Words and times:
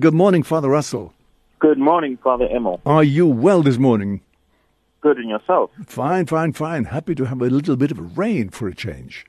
Good 0.00 0.14
morning, 0.14 0.44
Father 0.44 0.68
Russell. 0.68 1.12
Good 1.58 1.76
morning, 1.76 2.18
Father 2.22 2.46
Emil. 2.46 2.80
Are 2.86 3.02
you 3.02 3.26
well 3.26 3.64
this 3.64 3.78
morning? 3.78 4.20
Good 5.00 5.18
and 5.18 5.28
yourself? 5.28 5.72
Fine, 5.86 6.26
fine, 6.26 6.52
fine. 6.52 6.84
Happy 6.84 7.16
to 7.16 7.24
have 7.24 7.42
a 7.42 7.46
little 7.46 7.74
bit 7.74 7.90
of 7.90 8.16
rain 8.16 8.48
for 8.50 8.68
a 8.68 8.74
change. 8.74 9.26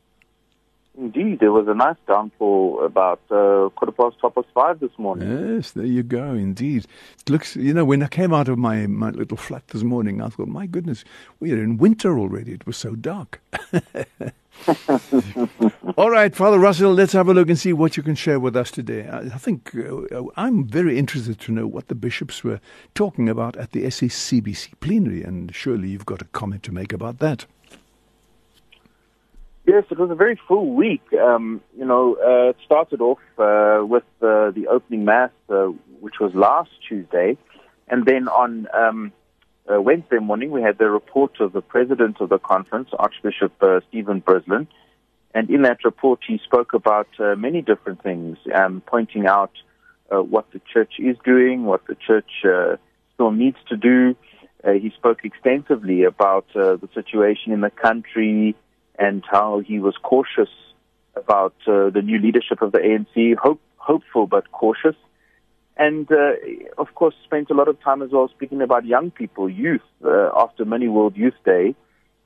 Indeed, 0.96 1.40
there 1.40 1.52
was 1.52 1.68
a 1.68 1.74
nice 1.74 1.96
downpour 2.08 2.86
about 2.86 3.20
uh, 3.32 3.70
quarter 3.70 3.92
past, 3.92 4.18
half 4.22 4.36
past 4.36 4.48
five 4.54 4.80
this 4.80 4.92
morning. 5.00 5.56
Yes, 5.56 5.72
there 5.72 5.86
you 5.86 6.04
go. 6.04 6.36
Indeed, 6.36 6.86
it 7.20 7.30
looks. 7.32 7.56
You 7.56 7.74
know, 7.74 7.86
when 7.86 8.04
I 8.04 8.08
came 8.08 8.32
out 8.32 8.48
of 8.48 8.60
my 8.60 8.86
my 8.86 9.10
little 9.10 9.38
flat 9.38 9.68
this 9.70 9.82
morning, 9.82 10.22
I 10.22 10.30
thought, 10.30 10.50
my 10.50 10.68
goodness, 10.68 11.04
we 11.40 11.52
are 11.52 11.64
in 11.64 11.78
winter 11.78 12.20
already. 12.20 12.52
It 12.52 12.68
was 12.68 12.78
so 12.78 12.96
dark. 12.96 13.42
All 15.98 16.10
right, 16.10 16.36
Father 16.36 16.60
Russell, 16.60 16.94
let's 16.94 17.14
have 17.14 17.28
a 17.28 17.34
look 17.34 17.50
and 17.50 17.58
see 17.58 17.74
what 17.74 17.98
you 17.98 18.04
can 18.04 18.16
share 18.16 18.40
with 18.40 18.56
us 18.56 18.72
today. 18.72 19.08
I, 19.10 19.38
think 19.38 19.76
uh, 19.76 20.24
I'm 20.36 20.68
very 20.68 20.98
interested 20.98 21.40
to 21.42 21.52
know 21.52 21.68
what 21.68 21.88
the 21.88 21.96
bishops 21.96 22.44
were 22.44 22.60
talking 22.96 23.30
about 23.30 23.56
at 23.58 23.72
the 23.72 23.84
SACBC 23.84 24.80
plenary, 24.80 25.24
and 25.24 25.54
surely 25.54 25.90
you've 25.90 26.06
got 26.06 26.22
a 26.22 26.26
comment 26.26 26.64
to 26.64 26.72
make 26.72 26.94
about 26.94 27.20
that. 27.20 27.46
Yes, 29.66 29.84
it 29.92 30.00
was 30.00 30.10
a 30.10 30.16
very 30.16 30.40
full 30.48 30.74
week. 30.74 31.04
Um, 31.14 31.62
you 31.78 31.86
know, 31.86 32.16
uh, 32.16 32.50
it 32.50 32.58
started 32.66 33.02
off 33.02 33.20
uh, 33.38 33.86
with 33.86 34.04
uh, 34.22 34.52
the 34.52 34.68
opening 34.70 35.06
mass, 35.06 35.32
uh, 35.50 35.68
which 36.00 36.20
was 36.20 36.34
last 36.34 36.72
Tuesday, 36.88 37.38
and 37.88 38.06
then 38.06 38.28
on 38.28 38.68
um, 38.74 39.12
uh, 39.72 39.82
Wednesday 39.82 40.20
morning 40.20 40.52
we 40.52 40.62
had 40.62 40.78
the 40.78 40.90
report 40.90 41.40
of 41.40 41.54
the 41.54 41.62
president 41.62 42.20
of 42.20 42.30
the 42.30 42.40
conference, 42.40 42.90
Archbishop 42.98 43.54
uh, 43.62 43.80
Stephen 43.90 44.22
Brislin, 44.22 44.68
and 45.34 45.50
in 45.50 45.62
that 45.64 45.84
report 45.84 46.20
he 46.28 46.40
spoke 46.44 46.74
about 46.74 47.08
uh, 47.20 47.36
many 47.36 47.62
different 47.62 48.02
things, 48.02 48.38
um, 48.54 48.82
pointing 48.86 49.28
out 49.28 49.52
what 50.12 50.50
the 50.52 50.62
church 50.74 50.94
is 50.98 51.16
doing, 51.24 51.66
what 51.66 51.86
the 51.86 51.94
church 51.94 52.32
still 53.14 53.32
needs 53.32 53.58
to 53.68 53.78
do. 53.78 54.16
he 54.66 54.92
spoke 54.98 55.24
extensively 55.24 56.04
about 56.04 56.48
the 56.56 56.90
situation 56.96 57.54
in 57.54 57.62
the 57.62 57.70
country 57.70 58.56
and 58.98 59.24
how 59.30 59.60
he 59.60 59.80
was 59.80 59.96
cautious 60.02 60.50
about 61.16 61.54
uh, 61.68 61.90
the 61.90 62.02
new 62.04 62.20
leadership 62.20 62.62
of 62.62 62.72
the 62.72 62.80
ANC, 62.80 63.36
hope, 63.36 63.62
hopeful 63.78 64.28
but 64.28 64.52
cautious. 64.52 64.96
And, 65.80 66.12
uh, 66.12 66.34
of 66.78 66.94
course, 66.94 67.16
spent 67.24 67.50
a 67.50 67.54
lot 67.54 67.70
of 67.70 67.82
time 67.82 68.02
as 68.02 68.10
well 68.12 68.28
speaking 68.28 68.62
about 68.62 68.86
young 68.86 69.12
people, 69.12 69.50
youth, 69.50 69.82
uh, 70.06 70.30
after 70.36 70.66
Mini 70.66 70.90
World 70.90 71.16
Youth 71.16 71.40
Day 71.46 71.74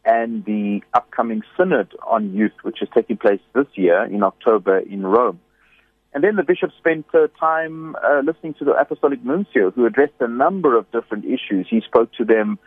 and 0.04 0.44
the 0.44 0.82
upcoming 0.96 1.44
Synod 1.56 1.94
on 2.06 2.34
Youth, 2.34 2.52
which 2.64 2.82
is 2.82 2.90
taking 2.96 3.16
place 3.16 3.40
this 3.54 3.68
year 3.76 4.04
in 4.06 4.24
October 4.24 4.80
in 4.80 5.06
Rome. 5.06 5.40
And 6.16 6.24
then 6.24 6.36
the 6.36 6.44
bishop 6.44 6.72
spent 6.80 7.06
uh, 7.14 7.28
time 7.40 7.96
uh, 7.96 8.22
listening 8.26 8.56
to 8.56 8.66
the 8.66 8.72
Apostolic 8.72 9.24
Nuncio, 9.24 9.70
who 9.70 9.86
addressed 9.86 10.14
a 10.20 10.28
number 10.28 10.76
of 10.76 10.92
different 10.92 11.24
issues. 11.26 11.68
He 11.70 11.82
spoke 11.82 12.12
to 12.14 12.26
them 12.26 12.58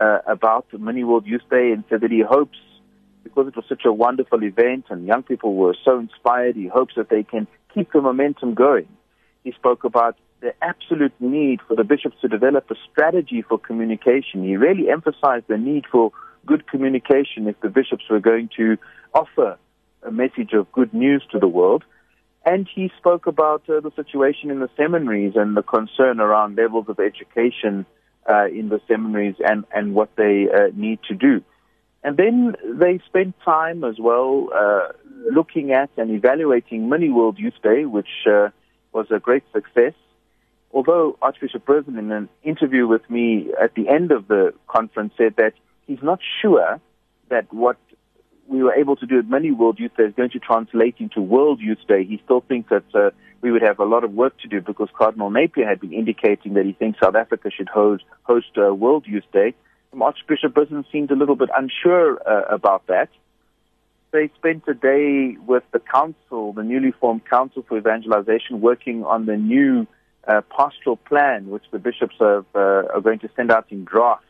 uh, 0.00 0.18
about 0.26 0.70
the 0.70 0.78
Mini 0.78 1.02
World 1.02 1.26
Youth 1.26 1.48
Day 1.50 1.72
and 1.72 1.82
said 1.90 2.02
that 2.02 2.12
he 2.12 2.22
hopes 2.22 2.58
because 3.24 3.48
it 3.48 3.56
was 3.56 3.64
such 3.68 3.82
a 3.84 3.92
wonderful 3.92 4.42
event 4.44 4.86
and 4.88 5.04
young 5.04 5.24
people 5.24 5.54
were 5.54 5.76
so 5.84 5.98
inspired. 5.98 6.54
He 6.54 6.68
hopes 6.68 6.94
that 6.96 7.10
they 7.10 7.24
can 7.24 7.48
keep 7.74 7.92
the 7.92 8.00
momentum 8.00 8.54
going. 8.54 8.88
He 9.44 9.52
spoke 9.52 9.84
about 9.84 10.16
the 10.40 10.54
absolute 10.62 11.12
need 11.20 11.60
for 11.66 11.74
the 11.74 11.84
bishops 11.84 12.16
to 12.20 12.28
develop 12.28 12.70
a 12.70 12.74
strategy 12.90 13.42
for 13.42 13.58
communication. 13.58 14.44
He 14.44 14.56
really 14.56 14.88
emphasized 14.88 15.46
the 15.48 15.58
need 15.58 15.84
for 15.90 16.12
good 16.46 16.68
communication 16.68 17.48
if 17.48 17.60
the 17.60 17.68
bishops 17.68 18.04
were 18.08 18.20
going 18.20 18.48
to 18.56 18.76
offer 19.14 19.58
a 20.02 20.10
message 20.10 20.52
of 20.52 20.70
good 20.72 20.94
news 20.94 21.24
to 21.32 21.38
the 21.38 21.48
world. 21.48 21.84
And 22.44 22.68
he 22.72 22.90
spoke 22.98 23.26
about 23.26 23.68
uh, 23.68 23.80
the 23.80 23.90
situation 23.96 24.50
in 24.50 24.60
the 24.60 24.70
seminaries 24.76 25.34
and 25.34 25.56
the 25.56 25.62
concern 25.62 26.20
around 26.20 26.56
levels 26.56 26.86
of 26.88 26.98
education 27.00 27.84
uh, 28.28 28.46
in 28.46 28.68
the 28.68 28.80
seminaries 28.86 29.34
and, 29.40 29.64
and 29.74 29.94
what 29.94 30.10
they 30.16 30.46
uh, 30.52 30.68
need 30.74 31.00
to 31.08 31.14
do. 31.14 31.42
And 32.04 32.16
then 32.16 32.54
they 32.64 33.00
spent 33.06 33.34
time 33.44 33.82
as 33.82 33.96
well 33.98 34.48
uh, 34.54 34.92
looking 35.32 35.72
at 35.72 35.90
and 35.96 36.10
evaluating 36.10 36.88
Mini 36.88 37.10
World 37.10 37.38
Youth 37.38 37.60
Day, 37.62 37.84
which 37.84 38.08
uh, 38.26 38.48
was 38.92 39.06
a 39.10 39.18
great 39.18 39.42
success. 39.52 39.94
Although 40.72 41.16
Archbishop 41.22 41.64
Brislin, 41.64 41.98
in 41.98 42.12
an 42.12 42.28
interview 42.42 42.86
with 42.86 43.08
me 43.08 43.50
at 43.60 43.74
the 43.74 43.88
end 43.88 44.10
of 44.12 44.28
the 44.28 44.52
conference, 44.66 45.14
said 45.16 45.34
that 45.36 45.54
he's 45.86 46.02
not 46.02 46.20
sure 46.42 46.80
that 47.30 47.52
what 47.52 47.78
we 48.48 48.62
were 48.62 48.74
able 48.74 48.96
to 48.96 49.06
do 49.06 49.18
at 49.18 49.28
Mini 49.28 49.50
World 49.50 49.78
Youth 49.78 49.96
Day 49.96 50.04
is 50.04 50.14
going 50.14 50.30
to 50.30 50.38
translate 50.38 50.96
into 50.98 51.20
World 51.20 51.60
Youth 51.60 51.86
Day. 51.86 52.04
He 52.04 52.20
still 52.24 52.40
thinks 52.40 52.70
that 52.70 52.84
uh, 52.94 53.10
we 53.40 53.52
would 53.52 53.62
have 53.62 53.78
a 53.78 53.84
lot 53.84 54.04
of 54.04 54.12
work 54.12 54.38
to 54.40 54.48
do 54.48 54.60
because 54.60 54.88
Cardinal 54.96 55.30
Napier 55.30 55.66
had 55.66 55.80
been 55.80 55.92
indicating 55.92 56.54
that 56.54 56.64
he 56.64 56.72
thinks 56.72 57.00
South 57.00 57.14
Africa 57.14 57.50
should 57.50 57.68
host, 57.68 58.04
host 58.22 58.56
uh, 58.56 58.74
World 58.74 59.06
Youth 59.06 59.30
Day. 59.32 59.54
Archbishop 60.00 60.54
Brislin 60.54 60.84
seemed 60.92 61.10
a 61.10 61.16
little 61.16 61.36
bit 61.36 61.48
unsure 61.56 62.20
uh, 62.26 62.42
about 62.54 62.86
that. 62.86 63.08
They 64.10 64.30
spent 64.36 64.64
a 64.68 64.74
day 64.74 65.36
with 65.46 65.64
the 65.72 65.80
council, 65.80 66.52
the 66.52 66.62
newly 66.62 66.92
formed 66.92 67.26
Council 67.26 67.64
for 67.66 67.76
Evangelization, 67.76 68.60
working 68.60 69.04
on 69.04 69.26
the 69.26 69.36
new 69.36 69.86
uh, 70.28 70.42
pastoral 70.56 70.96
plan, 70.96 71.48
which 71.48 71.64
the 71.72 71.78
bishops 71.78 72.16
have, 72.20 72.44
uh, 72.54 72.84
are 72.94 73.00
going 73.00 73.18
to 73.20 73.30
send 73.34 73.50
out 73.50 73.66
in 73.70 73.84
draft 73.84 74.24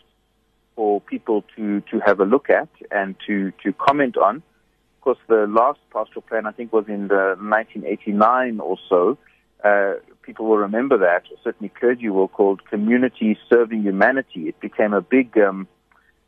for 0.77 1.01
people 1.01 1.45
to, 1.57 1.81
to 1.91 1.99
have 2.07 2.21
a 2.21 2.25
look 2.25 2.49
at 2.49 2.69
and 2.91 3.17
to, 3.27 3.53
to 3.65 3.73
comment 3.73 4.17
on. 4.17 4.37
Of 4.37 5.01
course, 5.03 5.19
the 5.27 5.47
last 5.49 5.81
pastoral 5.93 6.23
plan, 6.23 6.47
I 6.47 6.53
think, 6.53 6.73
was 6.73 6.85
in 6.87 7.09
the 7.09 7.37
1989 7.41 8.61
or 8.61 8.79
so. 8.89 9.19
Uh, 9.65 9.95
people 10.23 10.47
will 10.47 10.59
remember 10.59 10.99
that, 10.99 11.25
certainly 11.43 11.73
clergy 11.81 12.09
will, 12.09 12.29
called 12.29 12.65
Community 12.67 13.37
Serving 13.51 13.83
Humanity. 13.83 14.49
It 14.49 14.61
became 14.61 14.93
a 14.93 15.01
big, 15.01 15.37
um, 15.37 15.67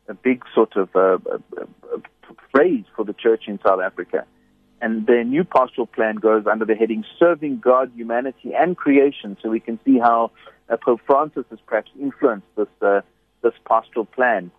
a 0.09 0.13
big 0.13 0.43
sort 0.53 0.75
of 0.75 0.93
uh, 0.95 1.17
a, 1.31 1.63
a 1.95 2.01
phrase 2.51 2.83
for 2.93 3.05
the 3.05 3.13
church 3.13 3.43
in 3.47 3.57
South 3.65 3.79
Africa. 3.79 4.25
And 4.81 5.05
their 5.05 5.23
new 5.23 5.43
pastoral 5.43 5.87
plan 5.87 6.15
goes 6.15 6.47
under 6.47 6.65
the 6.65 6.75
heading 6.75 7.05
Serving 7.19 7.59
God, 7.59 7.91
Humanity, 7.95 8.53
and 8.55 8.75
Creation. 8.75 9.37
So 9.41 9.49
we 9.49 9.59
can 9.59 9.79
see 9.85 9.99
how 9.99 10.31
uh, 10.69 10.77
Pope 10.77 11.01
Francis 11.05 11.45
has 11.51 11.59
perhaps 11.67 11.91
influenced 11.99 12.47
this, 12.55 12.67
uh, 12.81 13.01
this 13.43 13.53
pastoral 13.65 14.05
plan. 14.05 14.51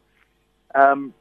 Um, 0.75 1.13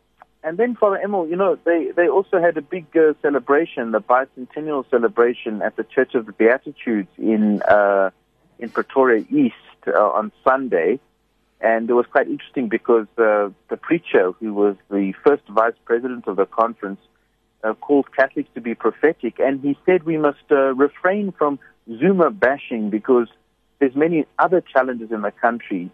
and 0.43 0.57
then 0.57 0.75
Father 0.75 0.97
Emil, 0.97 1.27
you 1.27 1.35
know, 1.35 1.57
they, 1.65 1.91
they 1.95 2.07
also 2.07 2.39
had 2.39 2.57
a 2.57 2.61
big 2.61 2.85
uh, 2.95 3.13
celebration, 3.21 3.91
the 3.91 4.01
bicentennial 4.01 4.89
celebration 4.89 5.61
at 5.61 5.75
the 5.75 5.83
Church 5.83 6.15
of 6.15 6.25
the 6.25 6.31
Beatitudes 6.31 7.09
in 7.17 7.61
uh, 7.63 8.09
in 8.57 8.69
Pretoria 8.69 9.25
East 9.29 9.55
uh, 9.87 9.91
on 9.99 10.31
Sunday, 10.43 10.99
and 11.59 11.89
it 11.89 11.93
was 11.93 12.05
quite 12.07 12.27
interesting 12.27 12.69
because 12.69 13.07
uh, 13.17 13.49
the 13.69 13.77
preacher, 13.79 14.31
who 14.39 14.53
was 14.53 14.75
the 14.89 15.13
first 15.23 15.43
vice 15.47 15.73
president 15.85 16.27
of 16.27 16.37
the 16.37 16.45
conference, 16.45 16.99
uh, 17.63 17.73
called 17.73 18.07
Catholics 18.15 18.49
to 18.55 18.61
be 18.61 18.75
prophetic, 18.75 19.39
and 19.39 19.61
he 19.61 19.77
said 19.85 20.03
we 20.03 20.17
must 20.17 20.43
uh, 20.51 20.73
refrain 20.75 21.33
from 21.37 21.59
Zuma 21.99 22.29
bashing 22.31 22.89
because 22.89 23.27
there's 23.79 23.95
many 23.95 24.25
other 24.37 24.61
challenges 24.61 25.11
in 25.11 25.21
the 25.21 25.31
country 25.31 25.91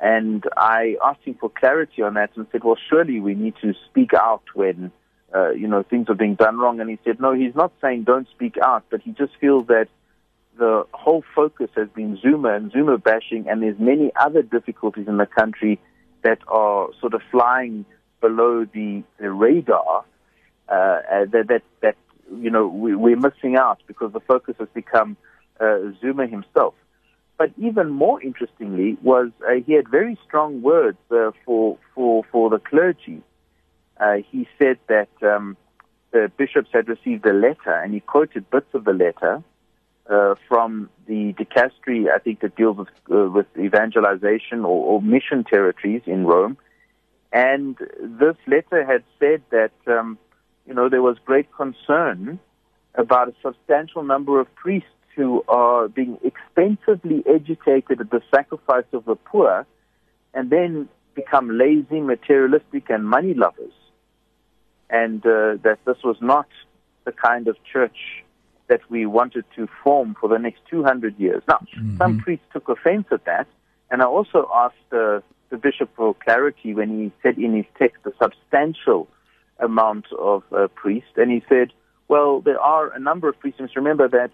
and 0.00 0.44
I 0.56 0.96
asked 1.04 1.22
him 1.24 1.34
for 1.40 1.48
clarity 1.48 2.02
on 2.02 2.14
that 2.14 2.30
and 2.36 2.46
said, 2.50 2.64
well, 2.64 2.76
surely 2.90 3.20
we 3.20 3.34
need 3.34 3.54
to 3.62 3.74
speak 3.88 4.12
out 4.12 4.42
when, 4.54 4.90
uh, 5.34 5.50
you 5.50 5.68
know, 5.68 5.82
things 5.82 6.08
are 6.08 6.14
being 6.14 6.34
done 6.34 6.58
wrong. 6.58 6.80
And 6.80 6.90
he 6.90 6.98
said, 7.04 7.20
no, 7.20 7.32
he's 7.32 7.54
not 7.54 7.72
saying 7.80 8.04
don't 8.04 8.28
speak 8.30 8.56
out, 8.62 8.84
but 8.90 9.00
he 9.02 9.12
just 9.12 9.32
feels 9.40 9.66
that 9.68 9.88
the 10.58 10.84
whole 10.92 11.24
focus 11.34 11.70
has 11.76 11.88
been 11.94 12.18
Zuma 12.20 12.54
and 12.54 12.70
Zuma 12.72 12.98
bashing, 12.98 13.48
and 13.48 13.62
there's 13.62 13.78
many 13.78 14.12
other 14.14 14.42
difficulties 14.42 15.08
in 15.08 15.16
the 15.16 15.26
country 15.26 15.80
that 16.22 16.38
are 16.48 16.88
sort 17.00 17.14
of 17.14 17.22
flying 17.30 17.84
below 18.20 18.64
the, 18.64 19.02
the 19.18 19.30
radar 19.30 20.04
uh, 20.68 21.00
that, 21.32 21.46
that, 21.48 21.62
that, 21.82 21.96
you 22.36 22.50
know, 22.50 22.66
we, 22.66 22.94
we're 22.94 23.16
missing 23.16 23.56
out 23.56 23.82
because 23.86 24.12
the 24.12 24.20
focus 24.20 24.56
has 24.58 24.68
become 24.74 25.16
uh, 25.60 25.78
Zuma 26.00 26.26
himself. 26.26 26.74
But 27.36 27.52
even 27.58 27.90
more 27.90 28.22
interestingly 28.22 28.96
was 29.02 29.30
uh, 29.46 29.54
he 29.66 29.72
had 29.72 29.88
very 29.88 30.16
strong 30.24 30.62
words 30.62 30.98
uh, 31.10 31.32
for 31.44 31.78
for 31.92 32.22
for 32.30 32.48
the 32.48 32.60
clergy. 32.60 33.22
Uh, 33.98 34.18
he 34.30 34.48
said 34.56 34.78
that 34.88 35.08
um, 35.22 35.56
the 36.12 36.30
bishops 36.36 36.70
had 36.72 36.88
received 36.88 37.26
a 37.26 37.32
letter, 37.32 37.72
and 37.72 37.92
he 37.92 38.00
quoted 38.00 38.48
bits 38.50 38.72
of 38.72 38.84
the 38.84 38.92
letter 38.92 39.42
uh, 40.08 40.34
from 40.48 40.90
the 41.06 41.32
dicastery, 41.34 42.10
I 42.14 42.18
think 42.18 42.40
that 42.40 42.56
deals 42.56 42.76
with, 42.76 42.88
uh, 43.10 43.30
with 43.30 43.46
evangelization 43.58 44.60
or, 44.60 44.84
or, 44.84 45.02
mission 45.02 45.44
territories 45.44 46.02
in 46.06 46.26
Rome. 46.26 46.56
And 47.32 47.76
this 48.00 48.36
letter 48.46 48.84
had 48.84 49.02
said 49.18 49.42
that 49.50 49.72
um, 49.86 50.18
you 50.66 50.74
know 50.74 50.88
there 50.88 51.02
was 51.02 51.16
great 51.24 51.48
concern 51.52 52.38
about 52.94 53.28
a 53.28 53.34
substantial 53.42 54.02
number 54.02 54.40
of 54.40 54.52
priests 54.54 54.88
who 55.16 55.44
are 55.48 55.88
being 55.88 56.18
expensively 56.24 57.22
educated 57.26 58.00
at 58.00 58.10
the 58.10 58.22
sacrifice 58.34 58.84
of 58.92 59.04
the 59.04 59.14
poor 59.14 59.66
and 60.32 60.50
then 60.50 60.88
become 61.14 61.56
lazy, 61.56 62.00
materialistic, 62.00 62.90
and 62.90 63.08
money 63.08 63.34
lovers. 63.34 63.72
And 64.90 65.24
uh, 65.24 65.56
that 65.62 65.78
this 65.86 65.96
was 66.04 66.16
not 66.20 66.48
the 67.04 67.12
kind 67.12 67.48
of 67.48 67.56
church 67.64 68.24
that 68.68 68.80
we 68.90 69.06
wanted 69.06 69.44
to 69.56 69.68
form 69.82 70.16
for 70.20 70.28
the 70.28 70.38
next 70.38 70.60
200 70.70 71.18
years. 71.18 71.42
Now, 71.46 71.64
mm-hmm. 71.76 71.98
some 71.98 72.18
priests 72.18 72.46
took 72.52 72.68
offense 72.68 73.06
at 73.10 73.24
that, 73.24 73.46
and 73.90 74.02
I 74.02 74.06
also 74.06 74.48
asked 74.54 74.92
uh, 74.92 75.20
the 75.50 75.56
bishop 75.56 75.90
for 75.96 76.14
clarity 76.14 76.74
when 76.74 76.98
he 76.98 77.12
said 77.22 77.38
in 77.38 77.54
his 77.54 77.66
text 77.78 78.04
a 78.06 78.12
substantial 78.20 79.08
amount 79.58 80.06
of 80.18 80.42
uh, 80.52 80.68
priests, 80.74 81.10
and 81.16 81.30
he 81.30 81.42
said, 81.48 81.72
well, 82.08 82.40
there 82.40 82.60
are 82.60 82.92
a 82.92 82.98
number 82.98 83.28
of 83.28 83.38
priests. 83.38 83.60
Remember 83.76 84.08
that, 84.08 84.30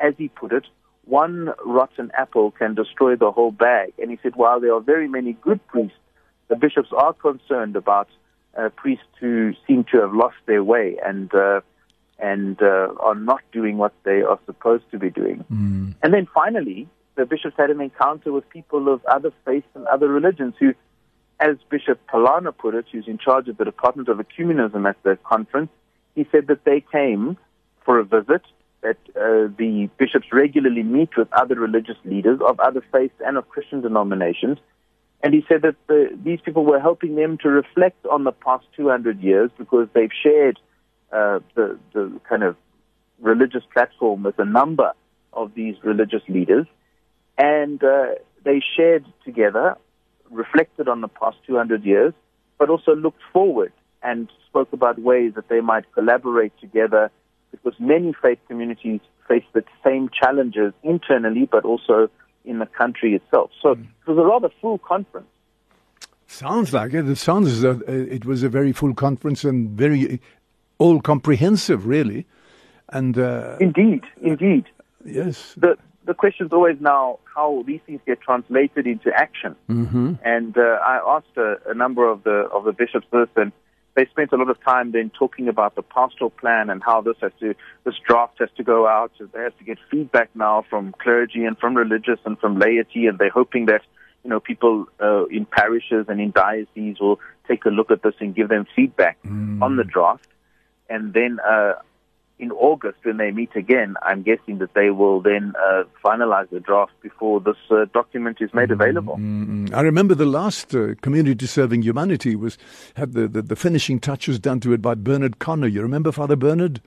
as 0.00 0.14
he 0.18 0.28
put 0.28 0.52
it, 0.52 0.66
one 1.04 1.52
rotten 1.64 2.10
apple 2.16 2.50
can 2.50 2.74
destroy 2.74 3.16
the 3.16 3.30
whole 3.30 3.50
bag. 3.50 3.92
And 3.98 4.10
he 4.10 4.18
said, 4.22 4.36
while 4.36 4.60
there 4.60 4.74
are 4.74 4.80
very 4.80 5.08
many 5.08 5.34
good 5.34 5.64
priests, 5.66 5.96
the 6.48 6.56
bishops 6.56 6.90
are 6.96 7.12
concerned 7.12 7.76
about 7.76 8.08
uh, 8.56 8.68
priests 8.76 9.04
who 9.20 9.52
seem 9.66 9.84
to 9.92 10.00
have 10.00 10.14
lost 10.14 10.36
their 10.46 10.62
way 10.62 10.96
and 11.04 11.34
uh, 11.34 11.60
and 12.18 12.62
uh, 12.62 12.88
are 13.00 13.16
not 13.16 13.40
doing 13.52 13.76
what 13.76 13.92
they 14.04 14.22
are 14.22 14.38
supposed 14.46 14.84
to 14.92 14.98
be 14.98 15.10
doing. 15.10 15.44
Mm. 15.52 15.94
And 16.02 16.14
then 16.14 16.28
finally, 16.32 16.88
the 17.16 17.26
bishops 17.26 17.56
had 17.56 17.70
an 17.70 17.80
encounter 17.80 18.32
with 18.32 18.48
people 18.50 18.92
of 18.92 19.04
other 19.06 19.32
faiths 19.44 19.66
and 19.74 19.84
other 19.86 20.08
religions 20.08 20.54
who, 20.60 20.74
as 21.44 21.56
Bishop 21.68 22.00
Palana 22.10 22.56
put 22.56 22.74
it, 22.74 22.86
who's 22.90 23.06
in 23.06 23.18
charge 23.18 23.48
of 23.48 23.58
the 23.58 23.66
Department 23.66 24.08
of 24.08 24.16
Ecumenism 24.16 24.88
at 24.88 24.96
the 25.02 25.18
conference, 25.24 25.70
he 26.14 26.26
said 26.32 26.46
that 26.46 26.64
they 26.64 26.80
came 26.80 27.36
for 27.84 27.98
a 27.98 28.04
visit, 28.04 28.40
that 28.80 28.96
uh, 29.14 29.52
the 29.58 29.90
bishops 29.98 30.28
regularly 30.32 30.82
meet 30.82 31.10
with 31.18 31.28
other 31.34 31.54
religious 31.54 31.98
leaders 32.06 32.40
of 32.40 32.58
other 32.60 32.82
faiths 32.90 33.20
and 33.26 33.36
of 33.36 33.46
Christian 33.50 33.82
denominations. 33.82 34.56
And 35.22 35.34
he 35.34 35.44
said 35.46 35.60
that 35.62 35.76
the, 35.86 36.18
these 36.22 36.40
people 36.40 36.64
were 36.64 36.80
helping 36.80 37.14
them 37.14 37.36
to 37.42 37.50
reflect 37.50 38.06
on 38.06 38.24
the 38.24 38.32
past 38.32 38.64
200 38.76 39.20
years 39.20 39.50
because 39.58 39.88
they've 39.92 40.16
shared 40.22 40.58
uh, 41.12 41.40
the, 41.54 41.78
the 41.92 42.20
kind 42.26 42.42
of 42.42 42.56
religious 43.20 43.64
platform 43.72 44.22
with 44.22 44.38
a 44.38 44.46
number 44.46 44.92
of 45.34 45.54
these 45.54 45.76
religious 45.82 46.22
leaders. 46.26 46.66
And 47.36 47.82
uh, 47.84 48.14
they 48.44 48.62
shared 48.76 49.04
together, 49.26 49.76
reflected 50.34 50.88
on 50.88 51.00
the 51.00 51.08
past 51.08 51.36
200 51.46 51.84
years, 51.84 52.12
but 52.58 52.68
also 52.68 52.94
looked 52.94 53.22
forward 53.32 53.72
and 54.02 54.28
spoke 54.46 54.72
about 54.72 54.98
ways 54.98 55.32
that 55.34 55.48
they 55.48 55.60
might 55.60 55.90
collaborate 55.92 56.52
together 56.60 57.10
because 57.50 57.74
many 57.78 58.14
faith 58.20 58.38
communities 58.48 59.00
face 59.28 59.44
the 59.52 59.64
same 59.84 60.10
challenges 60.10 60.72
internally, 60.82 61.48
but 61.50 61.64
also 61.64 62.10
in 62.44 62.58
the 62.58 62.66
country 62.66 63.14
itself. 63.14 63.50
So 63.62 63.74
mm. 63.74 63.82
it 63.82 64.10
was 64.10 64.18
a 64.18 64.22
rather 64.22 64.50
full 64.60 64.78
conference. 64.78 65.26
Sounds 66.26 66.72
like 66.72 66.92
it. 66.94 67.08
It 67.08 67.16
sounds 67.16 67.48
as 67.48 67.62
though 67.62 67.80
uh, 67.88 67.92
it 67.92 68.24
was 68.24 68.42
a 68.42 68.48
very 68.48 68.72
full 68.72 68.94
conference 68.94 69.44
and 69.44 69.70
very 69.70 70.20
all 70.78 71.00
comprehensive, 71.00 71.86
really. 71.86 72.26
And 72.88 73.18
uh, 73.18 73.56
indeed, 73.60 74.02
indeed, 74.20 74.64
yes. 75.04 75.54
The 75.56 75.76
the 76.06 76.14
question 76.14 76.46
is 76.46 76.52
always 76.52 76.76
now 76.80 77.18
how 77.34 77.64
these 77.66 77.80
things 77.86 78.00
get 78.06 78.20
translated 78.20 78.86
into 78.86 79.10
action. 79.14 79.56
Mm-hmm. 79.68 80.14
And 80.24 80.56
uh, 80.56 80.78
I 80.86 81.16
asked 81.16 81.36
a, 81.36 81.56
a, 81.70 81.74
number 81.74 82.08
of 82.08 82.24
the 82.24 82.48
of 82.52 82.64
the 82.64 82.72
bishops 82.72 83.06
this, 83.12 83.28
and 83.36 83.52
they 83.94 84.06
spent 84.06 84.32
a 84.32 84.36
lot 84.36 84.50
of 84.50 84.62
time 84.62 84.92
then 84.92 85.10
talking 85.10 85.48
about 85.48 85.74
the 85.74 85.82
pastoral 85.82 86.30
plan 86.30 86.70
and 86.70 86.82
how 86.84 87.00
this 87.00 87.16
has 87.20 87.32
to 87.40 87.54
this 87.84 87.94
draft 88.06 88.38
has 88.38 88.50
to 88.56 88.62
go 88.62 88.86
out. 88.86 89.12
They 89.18 89.40
have 89.40 89.56
to 89.58 89.64
get 89.64 89.78
feedback 89.90 90.30
now 90.34 90.64
from 90.68 90.94
clergy 91.00 91.44
and 91.44 91.58
from 91.58 91.74
religious 91.74 92.18
and 92.24 92.38
from 92.38 92.58
laity, 92.58 93.06
and 93.06 93.18
they're 93.18 93.30
hoping 93.30 93.66
that 93.66 93.82
you 94.24 94.30
know 94.30 94.40
people 94.40 94.86
uh, 95.00 95.26
in 95.26 95.46
parishes 95.46 96.06
and 96.08 96.20
in 96.20 96.32
dioceses 96.32 97.00
will 97.00 97.20
take 97.48 97.64
a 97.64 97.70
look 97.70 97.90
at 97.90 98.02
this 98.02 98.14
and 98.20 98.34
give 98.34 98.48
them 98.48 98.66
feedback 98.74 99.18
mm. 99.22 99.60
on 99.62 99.76
the 99.76 99.84
draft 99.84 100.26
and 100.88 101.12
then 101.12 101.38
uh, 101.46 101.74
in 102.38 102.50
August 102.50 102.98
when 103.04 103.16
they 103.16 103.30
meet 103.30 103.54
again, 103.54 103.94
I'm 104.02 104.22
guessing 104.22 104.58
that 104.58 104.74
they 104.74 104.90
will 104.90 105.20
then 105.20 105.52
uh, 105.56 105.84
finalize 106.04 106.50
the 106.50 106.60
draft 106.60 106.92
before 107.00 107.40
this 107.40 107.56
uh, 107.70 107.84
document 107.92 108.38
is 108.40 108.52
made 108.52 108.70
available. 108.70 109.14
Mm-hmm. 109.14 109.74
I 109.74 109.80
remember 109.82 110.14
the 110.14 110.26
last 110.26 110.74
uh, 110.74 110.94
community 111.00 111.46
serving 111.46 111.82
humanity 111.82 112.34
was 112.34 112.58
had 112.94 113.12
the, 113.12 113.28
the, 113.28 113.42
the, 113.42 113.56
finishing 113.56 114.00
touches 114.00 114.38
done 114.40 114.58
to 114.60 114.72
it 114.72 114.82
by 114.82 114.94
Bernard 114.94 115.38
Connor. 115.38 115.68
You 115.68 115.82
remember 115.82 116.10
Father 116.10 116.36
Bernard? 116.36 116.80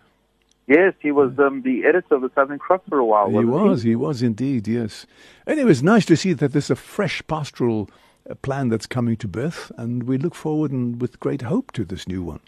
Yes, 0.67 0.94
he 1.01 1.13
was 1.13 1.31
um, 1.39 1.61
the 1.61 1.85
editor 1.85 2.15
of 2.15 2.21
the 2.21 2.31
Southern 2.35 2.59
Cross 2.59 2.81
for 2.89 2.99
a 2.99 3.05
while. 3.05 3.29
He 3.29 3.45
was, 3.45 3.83
he? 3.83 3.91
he? 3.91 3.95
was 3.95 4.21
indeed. 4.21 4.67
Yes, 4.67 5.05
and 5.45 5.59
it 5.59 5.65
was 5.65 5.81
nice 5.81 6.05
to 6.07 6.17
see 6.17 6.33
that 6.33 6.51
there's 6.51 6.69
a 6.69 6.75
fresh 6.75 7.21
pastoral 7.25 7.89
uh, 8.29 8.35
plan 8.35 8.67
that's 8.67 8.85
coming 8.85 9.15
to 9.17 9.29
birth, 9.29 9.71
and 9.77 10.03
we 10.03 10.17
look 10.17 10.35
forward 10.35 10.71
and 10.71 11.01
with 11.01 11.21
great 11.21 11.44
hope 11.44 11.71
to 11.71 11.85
this 11.85 12.05
new 12.05 12.21
one. 12.21 12.41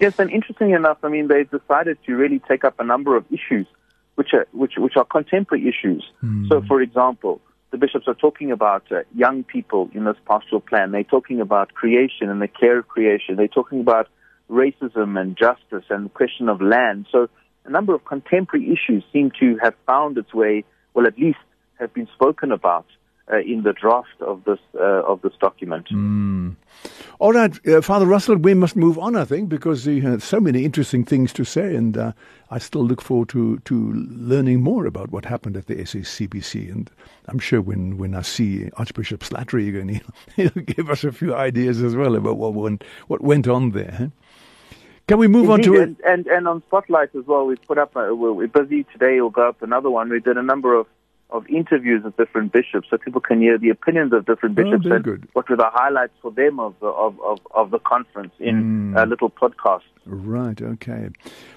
Yes, 0.00 0.18
and 0.18 0.30
interesting 0.30 0.70
enough, 0.70 0.98
I 1.02 1.08
mean, 1.08 1.28
they've 1.28 1.50
decided 1.50 1.98
to 2.06 2.14
really 2.14 2.40
take 2.40 2.64
up 2.64 2.80
a 2.80 2.84
number 2.84 3.16
of 3.16 3.24
issues 3.30 3.66
which 4.16 4.28
are, 4.32 4.46
which, 4.52 4.72
which 4.76 4.96
are 4.96 5.04
contemporary 5.04 5.68
issues. 5.68 6.04
Mm. 6.22 6.48
So, 6.48 6.62
for 6.66 6.80
example, 6.80 7.40
the 7.70 7.78
bishops 7.78 8.06
are 8.06 8.14
talking 8.14 8.52
about 8.52 8.84
uh, 8.90 9.00
young 9.14 9.44
people 9.44 9.90
in 9.94 10.04
this 10.04 10.16
pastoral 10.28 10.60
plan. 10.60 10.92
They're 10.92 11.04
talking 11.04 11.40
about 11.40 11.74
creation 11.74 12.28
and 12.30 12.40
the 12.40 12.48
care 12.48 12.78
of 12.78 12.88
creation. 12.88 13.36
They're 13.36 13.48
talking 13.48 13.80
about 13.80 14.08
racism 14.50 15.18
and 15.20 15.36
justice 15.36 15.84
and 15.90 16.06
the 16.06 16.10
question 16.10 16.48
of 16.48 16.60
land. 16.60 17.06
So, 17.10 17.28
a 17.64 17.70
number 17.70 17.94
of 17.94 18.04
contemporary 18.04 18.66
issues 18.66 19.02
seem 19.12 19.32
to 19.40 19.58
have 19.62 19.74
found 19.86 20.18
its 20.18 20.34
way, 20.34 20.64
well, 20.92 21.06
at 21.06 21.18
least 21.18 21.38
have 21.80 21.94
been 21.94 22.08
spoken 22.14 22.52
about 22.52 22.86
uh, 23.32 23.38
in 23.38 23.62
the 23.62 23.72
draft 23.72 24.20
of 24.20 24.44
this 24.44 24.58
uh, 24.74 25.02
of 25.04 25.22
this 25.22 25.32
document. 25.40 25.88
Mm. 25.88 26.56
All 27.18 27.32
right, 27.32 27.66
uh, 27.68 27.80
Father 27.80 28.06
Russell, 28.06 28.36
we 28.36 28.54
must 28.54 28.76
move 28.76 28.98
on, 28.98 29.16
I 29.16 29.24
think, 29.24 29.48
because 29.48 29.86
you 29.86 30.02
have 30.02 30.22
so 30.22 30.40
many 30.40 30.64
interesting 30.64 31.04
things 31.04 31.32
to 31.34 31.44
say, 31.44 31.74
and 31.74 31.96
uh, 31.96 32.12
I 32.50 32.58
still 32.58 32.84
look 32.84 33.00
forward 33.00 33.28
to, 33.30 33.58
to 33.60 33.92
learning 33.92 34.62
more 34.62 34.84
about 34.84 35.10
what 35.10 35.24
happened 35.24 35.56
at 35.56 35.66
the 35.66 35.76
SACBC. 35.76 36.70
And 36.70 36.90
I'm 37.28 37.38
sure 37.38 37.62
when, 37.62 37.96
when 37.96 38.14
I 38.14 38.22
see 38.22 38.68
Archbishop 38.74 39.20
Slattery 39.20 39.68
again, 39.68 39.88
he'll, 40.36 40.50
he'll 40.50 40.64
give 40.64 40.90
us 40.90 41.04
a 41.04 41.12
few 41.12 41.34
ideas 41.34 41.82
as 41.82 41.96
well 41.96 42.16
about 42.16 42.36
what 42.36 42.52
went, 42.52 42.84
what 43.06 43.22
went 43.22 43.48
on 43.48 43.70
there. 43.70 44.10
Can 45.06 45.18
we 45.18 45.28
move 45.28 45.48
Indeed, 45.48 45.52
on 45.52 45.62
to 45.62 45.82
and, 45.82 45.98
it? 45.98 46.04
And, 46.06 46.26
and 46.26 46.48
on 46.48 46.62
Spotlight 46.66 47.14
as 47.14 47.26
well, 47.26 47.46
We've 47.46 47.62
put 47.62 47.78
up, 47.78 47.94
a, 47.94 48.14
we're 48.14 48.46
busy 48.48 48.84
today, 48.84 49.20
we'll 49.20 49.30
go 49.30 49.48
up 49.48 49.62
another 49.62 49.90
one. 49.90 50.08
We 50.10 50.20
did 50.20 50.36
a 50.36 50.42
number 50.42 50.74
of 50.74 50.86
of 51.34 51.46
interviews 51.48 52.04
with 52.04 52.16
different 52.16 52.52
bishops 52.52 52.88
so 52.88 52.96
people 52.96 53.20
can 53.20 53.40
hear 53.40 53.58
the 53.58 53.68
opinions 53.68 54.12
of 54.12 54.24
different 54.24 54.56
oh, 54.58 54.62
bishops 54.62 54.86
oh, 54.88 54.94
and 54.94 55.04
good. 55.04 55.28
what 55.32 55.48
were 55.50 55.56
the 55.56 55.68
highlights 55.72 56.12
for 56.22 56.30
them 56.30 56.60
of 56.60 56.74
the, 56.80 56.86
of, 56.86 57.20
of, 57.20 57.38
of 57.50 57.70
the 57.70 57.80
conference 57.80 58.32
in 58.38 58.92
mm. 58.94 59.02
a 59.02 59.04
little 59.04 59.28
podcast. 59.28 59.82
Right, 60.06 60.60
okay. 60.60 61.08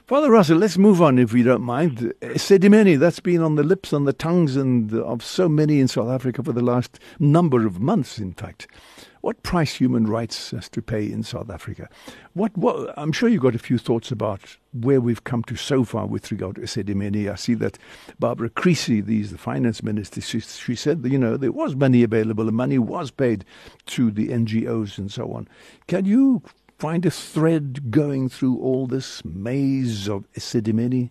Father 0.08 0.32
Russell, 0.32 0.58
let's 0.58 0.78
move 0.78 1.02
on 1.02 1.20
if 1.20 1.32
we 1.32 1.44
don't 1.44 1.62
mind. 1.62 2.14
Esidimeni, 2.22 2.98
that's 2.98 3.20
been 3.20 3.42
on 3.42 3.56
the 3.56 3.64
lips, 3.64 3.94
on 3.94 4.06
the 4.06 4.14
tongues 4.14 4.56
and 4.56 4.94
of 4.94 5.24
so 5.24 5.48
many 5.48 5.80
in 5.80 5.88
South 5.88 6.10
Africa 6.10 6.42
for 6.42 6.54
the 6.54 6.64
last 6.64 7.00
number 7.20 7.68
of 7.68 7.80
months, 7.80 8.18
in 8.18 8.34
fact. 8.34 8.68
What 9.22 9.42
price 9.44 9.76
human 9.76 10.08
rights 10.08 10.52
has 10.52 10.70
to 10.70 10.82
pay 10.82 11.12
in 11.12 11.24
South 11.24 11.50
Africa? 11.50 11.90
What, 12.34 12.56
what, 12.58 12.94
I'm 12.98 13.12
sure 13.12 13.30
you've 13.30 13.42
got 13.42 13.56
a 13.56 13.60
few 13.60 13.78
thoughts 13.78 14.12
about 14.12 14.58
where 14.74 15.02
we've 15.02 15.24
come 15.24 15.44
to 15.44 15.56
so 15.56 15.84
far 15.84 16.06
with 16.06 16.32
regard 16.32 16.56
to 16.56 16.62
Esidimeni. 16.62 17.32
I 17.32 17.36
see 17.36 17.56
that 17.56 17.78
Barbara 18.20 18.50
Creecy, 18.50 19.02
the, 19.02 19.24
finance 19.24 19.82
minister, 19.84 20.22
she, 20.22 20.40
she 20.40 20.76
said 20.76 21.04
that, 21.04 21.12
you 21.12 21.18
know, 21.18 21.38
there 21.38 21.52
was 21.52 21.76
money 21.76 22.04
available 22.04 22.48
and 22.48 22.56
money 22.56 22.78
was 22.78 23.12
paid 23.12 23.44
to 23.88 24.12
the 24.12 24.30
NGOs 24.30 24.98
and 24.98 25.12
so 25.12 25.32
on. 25.34 25.48
Can 25.88 26.06
you 26.06 26.44
find 26.78 27.06
a 27.06 27.12
thread 27.12 27.92
going 27.92 28.30
through 28.30 28.60
all 28.60 28.88
this 28.88 29.24
maze 29.26 30.08
of 30.08 30.32
Esidimeni? 30.34 31.10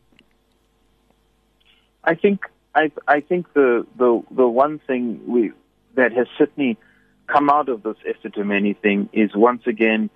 I 2.05 2.15
think 2.15 2.47
I, 2.75 2.93
I 3.09 3.21
think 3.21 3.53
the, 3.55 3.85
the 3.99 4.23
the 4.31 4.47
one 4.47 4.79
thing 4.87 5.21
we 5.27 5.53
that 5.97 6.13
has 6.13 6.29
certainly 6.39 6.79
come 7.27 7.51
out 7.51 7.69
of 7.69 7.83
this 7.83 7.97
Esidimeni 8.07 8.77
thing 8.77 9.09
is 9.13 9.35
once 9.35 9.63
again 9.67 10.11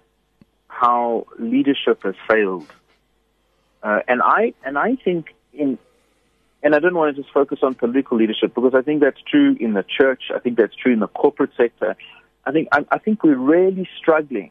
how 0.69 1.27
leadership 1.39 2.03
has 2.05 2.15
failed. 2.29 2.67
Uh, 3.83 4.01
and 4.07 4.21
I 4.23 4.55
and 4.65 4.79
I 4.79 4.97
think 4.97 5.35
in 5.53 5.79
and 6.63 6.75
I 6.75 6.79
don't 6.79 6.95
want 6.95 7.15
to 7.17 7.23
just 7.23 7.33
focus 7.33 7.61
on 7.63 7.75
political 7.75 8.19
leadership 8.19 8.55
because 8.55 8.75
I 8.75 8.83
think 8.83 9.01
that's 9.01 9.21
true 9.23 9.57
in 9.59 9.73
the 9.73 9.85
church. 9.85 10.25
I 10.35 10.39
think 10.39 10.59
that's 10.59 10.75
true 10.75 10.93
in 10.93 11.01
the 11.01 11.09
corporate 11.09 11.51
sector. 11.57 11.97
I 12.45 12.53
think 12.53 12.69
I, 12.73 12.85
I 12.91 12.99
think 12.99 13.23
we're 13.23 13.37
really 13.37 13.89
struggling 13.99 14.51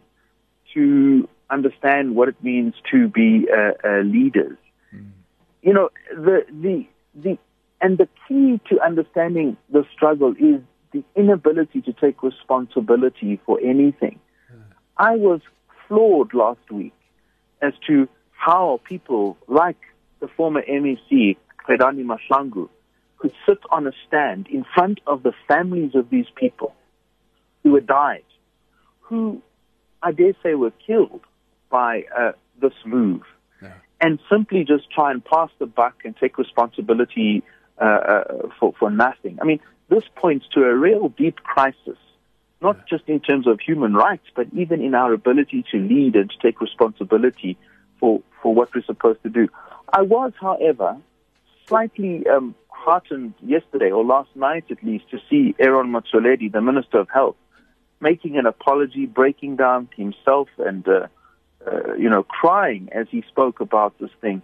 to 0.74 1.28
understand 1.50 2.16
what 2.16 2.30
it 2.30 2.44
means 2.44 2.74
to 2.92 3.08
be 3.08 3.48
uh, 3.52 3.72
uh, 3.84 4.00
leaders. 4.02 4.58
Mm. 4.94 5.10
You 5.62 5.74
know 5.74 5.90
the 6.12 6.46
the 6.50 6.88
the 7.16 7.38
and 7.82 7.98
the 7.98 8.08
key 8.28 8.60
to 8.70 8.82
understanding 8.82 9.58
the 9.72 9.86
struggle 9.94 10.34
is 10.38 10.62
the 10.92 11.04
inability 11.16 11.82
to 11.82 11.94
take 11.94 12.24
responsibility 12.24 13.40
for 13.46 13.60
anything. 13.62 14.20
I 14.98 15.16
was 15.16 15.42
floored 15.88 16.34
last 16.34 16.72
week 16.72 16.94
as 17.62 17.74
to 17.88 18.08
how 18.32 18.82
people 18.84 19.38
like 19.48 19.78
the 20.20 20.28
former 20.28 20.62
MEC, 20.62 21.38
Qedani 21.68 22.04
Mahlangu, 22.06 22.70
could 23.18 23.34
sit 23.46 23.60
on 23.70 23.88
a 23.88 23.92
stand 24.08 24.48
in 24.48 24.66
front 24.74 25.00
of 25.06 25.24
the 25.24 25.34
families 25.48 25.94
of 25.96 26.10
these 26.10 26.28
people 26.36 26.74
who 27.64 27.76
had 27.76 27.86
died, 27.86 28.24
who 29.02 29.42
I 30.02 30.12
dare 30.12 30.34
say 30.42 30.56
were 30.56 30.72
killed 30.72 31.22
by 31.70 32.06
uh, 32.18 32.32
this 32.62 32.74
move, 32.86 33.22
yeah. 33.62 33.74
and 34.00 34.20
simply 34.30 34.64
just 34.64 34.90
try 34.90 35.12
and 35.12 35.24
pass 35.24 35.50
the 35.60 35.66
buck 35.66 35.96
and 36.06 36.16
take 36.16 36.38
responsibility 36.38 37.44
uh, 37.80 37.84
uh, 37.84 38.24
for, 38.60 38.74
for 38.80 38.90
nothing. 38.90 39.38
I 39.42 39.46
mean, 39.46 39.60
this 39.90 40.04
points 40.16 40.46
to 40.54 40.62
a 40.62 40.76
real 40.76 41.10
deep 41.10 41.38
crisis, 41.38 41.98
not 42.62 42.78
yeah. 42.78 42.98
just 42.98 43.04
in 43.08 43.20
terms 43.20 43.48
of 43.48 43.60
human 43.60 43.94
rights, 43.94 44.28
but 44.36 44.48
even 44.54 44.82
in 44.82 44.94
our 44.94 45.14
ability 45.14 45.66
to 45.72 45.78
lead 45.78 46.16
and 46.16 46.30
to 46.30 46.38
take 46.42 46.62
responsibility 46.62 47.58
for, 48.00 48.22
for 48.42 48.54
what 48.54 48.74
we're 48.74 48.84
supposed 48.84 49.22
to 49.24 49.30
do. 49.30 49.48
I 49.92 50.04
was, 50.04 50.34
however, 50.40 50.98
slightly 51.68 52.26
um, 52.28 52.56
heartened 52.70 53.34
yesterday 53.44 53.92
or 53.92 54.04
last 54.06 54.30
night 54.36 54.66
at 54.70 54.84
least 54.84 55.10
to 55.12 55.20
see 55.30 55.56
Aaron 55.60 55.92
Motsoaledi, 55.92 56.52
the 56.52 56.62
Minister 56.62 57.00
of 57.00 57.10
Health, 57.10 57.36
making 58.00 58.38
an 58.38 58.46
apology, 58.46 59.06
breaking 59.06 59.56
down 59.58 59.90
himself 59.96 60.48
and, 60.58 60.88
uh, 60.88 61.08
uh, 61.66 61.94
you 61.96 62.10
know, 62.10 62.24
crying 62.24 62.90
as 62.92 63.08
he 63.10 63.24
spoke 63.28 63.60
about 63.60 63.98
this 64.00 64.12
thing. 64.22 64.42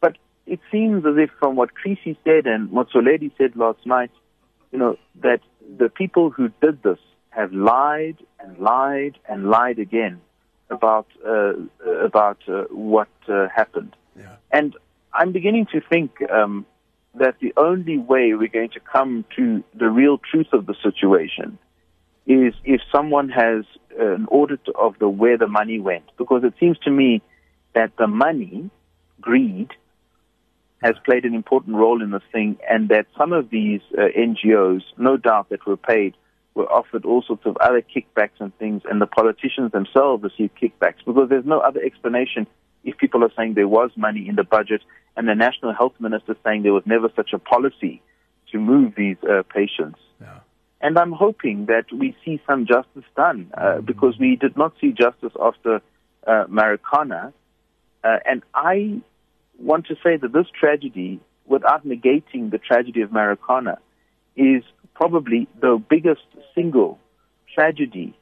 But 0.00 0.16
it 0.46 0.60
seems 0.70 1.04
as 1.04 1.16
if 1.18 1.30
from 1.38 1.56
what 1.56 1.74
Creecy 1.74 2.18
said 2.24 2.46
and 2.46 2.70
Motsoaledi 2.70 3.32
said 3.36 3.56
last 3.56 3.84
night, 3.84 4.10
you 4.72 4.78
know, 4.78 4.96
that 5.22 5.40
the 5.78 5.88
people 5.88 6.30
who 6.30 6.50
did 6.60 6.82
this 6.82 6.98
have 7.30 7.52
lied 7.52 8.16
and 8.40 8.58
lied 8.58 9.18
and 9.28 9.48
lied 9.48 9.78
again 9.78 10.20
about 10.70 11.06
uh, 11.26 11.52
about 12.04 12.38
uh, 12.48 12.64
what 12.70 13.08
uh, 13.28 13.48
happened. 13.54 13.94
Yeah. 14.16 14.36
And 14.50 14.74
I'm 15.12 15.32
beginning 15.32 15.66
to 15.72 15.80
think 15.80 16.10
um, 16.30 16.66
that 17.14 17.36
the 17.40 17.52
only 17.56 17.98
way 17.98 18.34
we're 18.34 18.48
going 18.48 18.70
to 18.70 18.80
come 18.80 19.24
to 19.36 19.62
the 19.74 19.88
real 19.88 20.18
truth 20.18 20.48
of 20.52 20.66
the 20.66 20.74
situation 20.82 21.58
is 22.26 22.54
if 22.64 22.80
someone 22.94 23.28
has 23.28 23.64
an 23.98 24.26
audit 24.30 24.60
of 24.78 24.98
the 24.98 25.08
where 25.08 25.36
the 25.36 25.46
money 25.46 25.80
went, 25.80 26.04
because 26.16 26.44
it 26.44 26.54
seems 26.58 26.78
to 26.78 26.90
me 26.90 27.20
that 27.74 27.92
the 27.98 28.06
money, 28.06 28.70
greed, 29.20 29.70
has 30.82 30.94
played 31.04 31.24
an 31.24 31.34
important 31.34 31.76
role 31.76 32.02
in 32.02 32.10
this 32.10 32.22
thing, 32.32 32.58
and 32.68 32.88
that 32.88 33.06
some 33.16 33.32
of 33.32 33.50
these 33.50 33.80
uh, 33.96 34.02
NGOs, 34.16 34.82
no 34.98 35.16
doubt, 35.16 35.48
that 35.50 35.64
were 35.66 35.76
paid, 35.76 36.14
were 36.54 36.70
offered 36.70 37.04
all 37.04 37.22
sorts 37.22 37.46
of 37.46 37.56
other 37.58 37.82
kickbacks 37.82 38.40
and 38.40 38.56
things, 38.58 38.82
and 38.90 39.00
the 39.00 39.06
politicians 39.06 39.72
themselves 39.72 40.22
received 40.22 40.52
kickbacks 40.60 41.04
because 41.06 41.28
there's 41.28 41.46
no 41.46 41.60
other 41.60 41.80
explanation 41.80 42.46
if 42.84 42.96
people 42.98 43.22
are 43.24 43.30
saying 43.36 43.54
there 43.54 43.68
was 43.68 43.90
money 43.96 44.28
in 44.28 44.34
the 44.34 44.44
budget, 44.44 44.82
and 45.16 45.28
the 45.28 45.34
national 45.34 45.72
health 45.72 45.94
minister 46.00 46.36
saying 46.44 46.62
there 46.62 46.72
was 46.72 46.82
never 46.86 47.08
such 47.14 47.32
a 47.32 47.38
policy 47.38 48.02
to 48.50 48.58
move 48.58 48.94
these 48.96 49.16
uh, 49.22 49.42
patients. 49.54 49.98
Yeah. 50.20 50.40
And 50.80 50.98
I'm 50.98 51.12
hoping 51.12 51.66
that 51.66 51.84
we 51.92 52.16
see 52.24 52.40
some 52.46 52.66
justice 52.66 53.04
done 53.16 53.50
uh, 53.54 53.60
mm-hmm. 53.60 53.86
because 53.86 54.18
we 54.18 54.36
did 54.36 54.56
not 54.56 54.74
see 54.80 54.90
justice 54.90 55.32
after 55.40 55.80
uh, 56.26 56.44
Marikana. 56.48 57.32
Uh, 58.02 58.16
and 58.28 58.42
I 58.52 59.00
want 59.62 59.86
to 59.86 59.94
say 60.02 60.16
that 60.16 60.32
this 60.32 60.46
tragedy, 60.58 61.20
without 61.46 61.86
negating 61.86 62.50
the 62.50 62.58
tragedy 62.58 63.02
of 63.02 63.10
Marikana, 63.10 63.78
is 64.36 64.62
probably 64.94 65.48
the 65.60 65.82
biggest 65.88 66.26
single 66.54 66.98
tragedy 67.54 68.16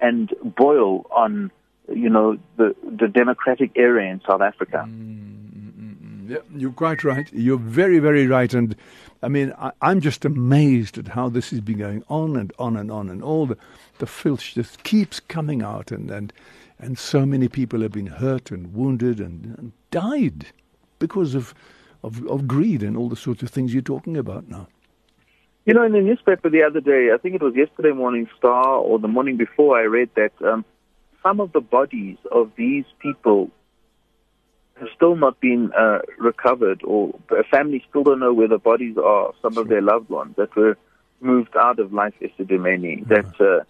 and 0.00 0.32
boil 0.42 1.06
on, 1.10 1.50
you 1.92 2.08
know, 2.08 2.36
the, 2.56 2.74
the 2.84 3.08
democratic 3.08 3.72
area 3.76 4.10
in 4.10 4.20
South 4.28 4.40
Africa. 4.40 4.84
Mm-hmm. 4.86 6.32
Yeah, 6.32 6.38
you're 6.54 6.72
quite 6.72 7.04
right. 7.04 7.32
You're 7.32 7.58
very, 7.58 7.98
very 8.00 8.26
right. 8.26 8.52
And 8.52 8.76
I 9.22 9.28
mean, 9.28 9.52
I, 9.58 9.72
am 9.80 10.00
just 10.00 10.26
amazed 10.26 10.98
at 10.98 11.08
how 11.08 11.30
this 11.30 11.50
has 11.50 11.60
been 11.60 11.78
going 11.78 12.04
on 12.08 12.36
and 12.36 12.52
on 12.58 12.76
and 12.76 12.90
on, 12.90 13.08
and 13.08 13.22
all 13.22 13.46
the, 13.46 13.56
the 13.98 14.06
filth 14.06 14.42
just 14.42 14.82
keeps 14.82 15.20
coming 15.20 15.62
out, 15.62 15.90
and, 15.90 16.10
and, 16.10 16.32
and 16.78 16.98
so 16.98 17.24
many 17.24 17.48
people 17.48 17.80
have 17.80 17.92
been 17.92 18.06
hurt 18.06 18.50
and 18.50 18.74
wounded 18.74 19.20
and, 19.20 19.56
and 19.58 19.72
died 19.90 20.48
because 20.98 21.34
of, 21.34 21.54
of, 22.02 22.26
of 22.26 22.46
greed 22.46 22.82
and 22.82 22.96
all 22.96 23.08
the 23.08 23.16
sorts 23.16 23.42
of 23.42 23.50
things 23.50 23.72
you're 23.72 23.82
talking 23.82 24.16
about 24.16 24.48
now. 24.48 24.68
You 25.64 25.74
know, 25.74 25.84
in 25.84 25.92
the 25.92 26.00
newspaper 26.00 26.48
the 26.48 26.62
other 26.62 26.80
day, 26.80 27.10
I 27.12 27.18
think 27.18 27.34
it 27.34 27.42
was 27.42 27.54
yesterday 27.54 27.92
morning 27.92 28.26
Star 28.38 28.76
or 28.76 28.98
the 28.98 29.08
morning 29.08 29.36
before, 29.36 29.78
I 29.78 29.82
read 29.82 30.08
that 30.16 30.32
um, 30.42 30.64
some 31.22 31.40
of 31.40 31.52
the 31.52 31.60
bodies 31.60 32.16
of 32.32 32.50
these 32.56 32.86
people 33.00 33.50
have 34.80 34.88
still 34.96 35.16
not 35.16 35.40
been 35.40 35.70
uh, 35.78 35.98
recovered, 36.18 36.82
or 36.84 37.12
families 37.50 37.82
still 37.90 38.04
don't 38.04 38.20
know 38.20 38.32
where 38.32 38.48
the 38.48 38.58
bodies 38.58 38.96
are. 38.96 39.32
Some 39.42 39.54
sure. 39.54 39.62
of 39.62 39.68
their 39.68 39.82
loved 39.82 40.08
ones 40.08 40.36
that 40.36 40.54
were 40.56 40.78
moved 41.20 41.56
out 41.56 41.78
of 41.78 41.92
life 41.92 42.14
Esidimeni. 42.22 43.04
Mm-hmm. 43.04 43.12
That 43.12 43.26
uh, 43.40 43.64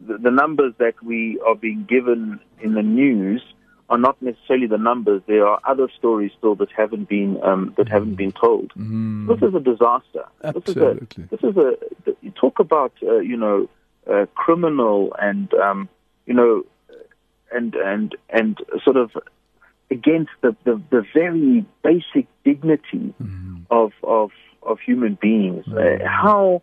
the, 0.00 0.18
the 0.18 0.30
numbers 0.30 0.74
that 0.78 0.94
we 1.02 1.40
are 1.46 1.56
being 1.56 1.84
given 1.88 2.40
in 2.60 2.74
the 2.74 2.82
news 2.82 3.42
are 3.90 3.98
not 3.98 4.20
necessarily 4.22 4.66
the 4.66 4.78
numbers. 4.78 5.22
There 5.26 5.46
are 5.46 5.60
other 5.66 5.88
stories 5.98 6.32
still 6.38 6.54
that 6.56 6.70
haven't 6.72 7.08
been 7.08 7.42
um, 7.42 7.74
that 7.76 7.86
mm. 7.86 7.90
haven't 7.90 8.14
been 8.14 8.32
told. 8.32 8.72
Mm. 8.74 9.28
This 9.28 9.48
is 9.48 9.54
a 9.54 9.60
disaster. 9.60 10.24
Absolutely. 10.42 11.24
This 11.30 11.40
is 11.40 11.56
a, 11.56 11.76
this 12.04 12.14
is 12.14 12.14
a 12.14 12.24
you 12.24 12.30
talk 12.30 12.60
about 12.60 12.92
uh, 13.02 13.18
you 13.18 13.36
know 13.36 13.68
uh, 14.10 14.26
criminal 14.34 15.14
and 15.20 15.52
um, 15.54 15.88
you 16.26 16.34
know 16.34 16.64
and 17.52 17.74
and 17.74 18.16
and 18.30 18.58
sort 18.82 18.96
of 18.96 19.10
against 19.90 20.30
the, 20.40 20.56
the, 20.64 20.80
the 20.90 21.04
very 21.14 21.64
basic 21.82 22.26
dignity 22.44 23.14
mm. 23.22 23.64
of 23.70 23.92
of 24.02 24.30
of 24.62 24.78
human 24.80 25.18
beings. 25.20 25.64
Mm. 25.66 26.00
Uh, 26.00 26.08
how 26.08 26.62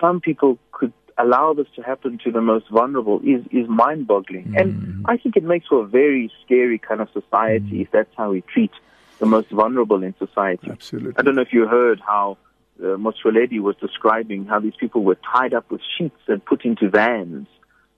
some 0.00 0.20
people 0.20 0.58
could 0.70 0.92
allow 1.18 1.52
this 1.52 1.66
to 1.76 1.82
happen 1.82 2.18
to 2.24 2.30
the 2.30 2.40
most 2.40 2.68
vulnerable 2.70 3.20
is, 3.20 3.44
is 3.50 3.68
mind 3.68 4.06
boggling. 4.06 4.46
Mm. 4.46 4.60
And 4.60 5.06
I 5.06 5.16
think 5.16 5.36
it 5.36 5.44
makes 5.44 5.66
for 5.66 5.82
a 5.82 5.86
very 5.86 6.30
scary 6.44 6.78
kind 6.78 7.00
of 7.00 7.08
society 7.10 7.78
mm. 7.78 7.82
if 7.82 7.90
that's 7.90 8.14
how 8.16 8.30
we 8.30 8.42
treat 8.42 8.70
the 9.18 9.26
most 9.26 9.50
vulnerable 9.50 10.02
in 10.02 10.14
society. 10.18 10.68
Absolutely. 10.70 11.14
I 11.16 11.22
don't 11.22 11.34
know 11.34 11.42
if 11.42 11.52
you 11.52 11.66
heard 11.66 12.00
how 12.00 12.38
uh, 12.82 12.96
was 12.96 13.76
describing 13.80 14.46
how 14.46 14.60
these 14.60 14.76
people 14.78 15.02
were 15.02 15.18
tied 15.32 15.52
up 15.52 15.70
with 15.70 15.80
sheets 15.96 16.20
and 16.28 16.44
put 16.44 16.64
into 16.64 16.88
vans 16.88 17.48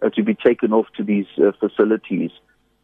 uh, 0.02 0.08
to 0.10 0.22
be 0.22 0.34
taken 0.34 0.72
off 0.72 0.86
to 0.96 1.04
these 1.04 1.26
uh, 1.38 1.52
facilities. 1.60 2.30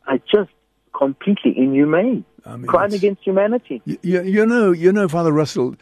I 0.07 0.19
just 0.19 0.51
completely 0.97 1.57
inhumane, 1.57 2.25
I 2.45 2.57
mean, 2.57 2.67
crime 2.67 2.93
against 2.93 3.23
humanity. 3.23 3.83
You, 3.85 4.23
you 4.23 4.47
know, 4.47 4.73
you 4.73 4.93
know, 4.93 5.09
Father 5.09 5.33
Russell, 5.33 5.77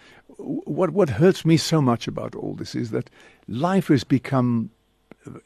what 0.44 0.90
what 0.90 1.10
hurts 1.10 1.44
me 1.44 1.56
so 1.56 1.80
much 1.80 2.06
about 2.06 2.34
all 2.34 2.54
this 2.54 2.74
is 2.74 2.90
that 2.90 3.10
life 3.48 3.88
has 3.88 4.04
become 4.04 4.70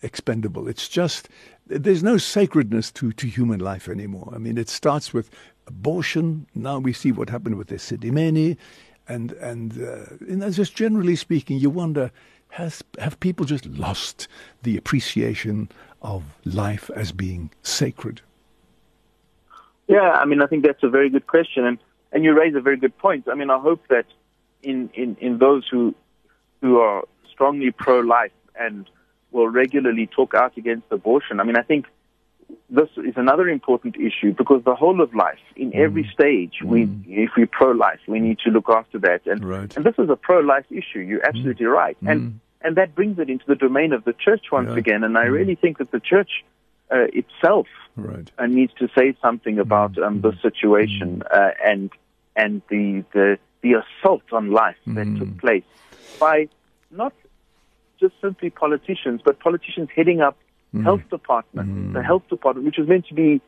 expendable. 0.02 0.68
It's 0.68 0.88
just 0.88 1.28
there's 1.66 2.02
no 2.02 2.18
sacredness 2.18 2.90
to, 2.92 3.12
to 3.12 3.26
human 3.26 3.60
life 3.60 3.88
anymore. 3.88 4.32
I 4.34 4.38
mean, 4.38 4.58
it 4.58 4.68
starts 4.68 5.12
with 5.12 5.30
abortion. 5.66 6.46
Now 6.54 6.78
we 6.78 6.92
see 6.92 7.12
what 7.12 7.28
happened 7.28 7.56
with 7.56 7.68
the 7.68 7.76
Esidimeni, 7.76 8.56
and 9.08 9.32
and 9.32 9.72
uh, 9.82 10.06
know, 10.20 10.50
just 10.50 10.74
generally 10.74 11.16
speaking, 11.16 11.58
you 11.58 11.70
wonder 11.70 12.10
has 12.50 12.82
have 12.98 13.20
people 13.20 13.44
just 13.44 13.66
lost 13.66 14.28
the 14.62 14.76
appreciation 14.76 15.68
of 16.02 16.22
life 16.44 16.90
as 16.94 17.12
being 17.12 17.50
sacred? 17.62 18.20
Yeah, 19.86 20.12
I 20.12 20.24
mean, 20.24 20.42
I 20.42 20.46
think 20.46 20.64
that's 20.64 20.82
a 20.82 20.88
very 20.88 21.10
good 21.10 21.26
question, 21.26 21.64
and 21.64 21.78
and 22.12 22.24
you 22.24 22.32
raise 22.32 22.54
a 22.54 22.60
very 22.60 22.76
good 22.76 22.96
point. 22.98 23.28
I 23.30 23.34
mean, 23.34 23.50
I 23.50 23.58
hope 23.58 23.86
that 23.88 24.06
in 24.62 24.90
in, 24.94 25.16
in 25.20 25.38
those 25.38 25.66
who 25.70 25.94
who 26.60 26.78
are 26.78 27.04
strongly 27.30 27.70
pro-life 27.70 28.32
and 28.58 28.88
will 29.30 29.48
regularly 29.48 30.06
talk 30.06 30.34
out 30.34 30.56
against 30.56 30.86
abortion. 30.90 31.38
I 31.40 31.44
mean, 31.44 31.56
I 31.56 31.62
think 31.62 31.86
this 32.70 32.88
is 32.96 33.14
another 33.16 33.48
important 33.48 33.96
issue 33.96 34.32
because 34.32 34.64
the 34.64 34.74
whole 34.74 35.00
of 35.00 35.14
life, 35.14 35.38
in 35.56 35.70
mm. 35.70 35.76
every 35.76 36.10
stage, 36.12 36.54
mm. 36.62 36.68
we, 36.68 36.88
if 37.06 37.30
we're 37.36 37.46
pro-life, 37.46 38.00
we 38.06 38.20
need 38.20 38.38
to 38.40 38.50
look 38.50 38.68
after 38.68 38.98
that. 39.00 39.26
And, 39.26 39.44
right. 39.44 39.76
and 39.76 39.84
this 39.84 39.94
is 39.98 40.08
a 40.10 40.16
pro-life 40.16 40.66
issue. 40.70 41.00
You're 41.00 41.24
absolutely 41.26 41.66
mm. 41.66 41.72
right. 41.72 41.96
And, 42.06 42.20
mm. 42.20 42.34
and 42.62 42.76
that 42.76 42.94
brings 42.94 43.18
it 43.18 43.28
into 43.28 43.44
the 43.46 43.54
domain 43.54 43.92
of 43.92 44.04
the 44.04 44.14
church 44.14 44.46
once 44.50 44.70
yeah. 44.70 44.78
again. 44.78 45.04
And 45.04 45.16
I 45.16 45.26
mm. 45.26 45.32
really 45.32 45.54
think 45.54 45.78
that 45.78 45.90
the 45.90 46.00
church 46.00 46.44
uh, 46.90 47.06
itself 47.12 47.68
right. 47.96 48.30
uh, 48.38 48.46
needs 48.46 48.72
to 48.78 48.88
say 48.96 49.14
something 49.20 49.58
about 49.58 49.92
mm. 49.92 50.06
um, 50.06 50.20
the 50.22 50.32
situation 50.40 51.22
uh, 51.30 51.50
and, 51.64 51.90
and 52.34 52.62
the, 52.70 53.04
the, 53.12 53.38
the 53.62 53.74
assault 53.74 54.22
on 54.32 54.50
life 54.50 54.76
that 54.86 55.16
took 55.18 55.38
place 55.38 55.64
by 56.20 56.48
not 56.90 57.12
just 57.98 58.14
simply 58.20 58.50
politicians, 58.50 59.20
but 59.24 59.40
politicians 59.40 59.88
heading 59.94 60.20
up 60.20 60.36
mm. 60.74 60.82
health 60.82 61.02
departments. 61.10 61.72
Mm. 61.72 61.92
The 61.92 62.02
health 62.02 62.28
department, 62.28 62.66
which 62.66 62.78
is 62.78 62.88
meant 62.88 63.06
to 63.08 63.14
be, 63.14 63.40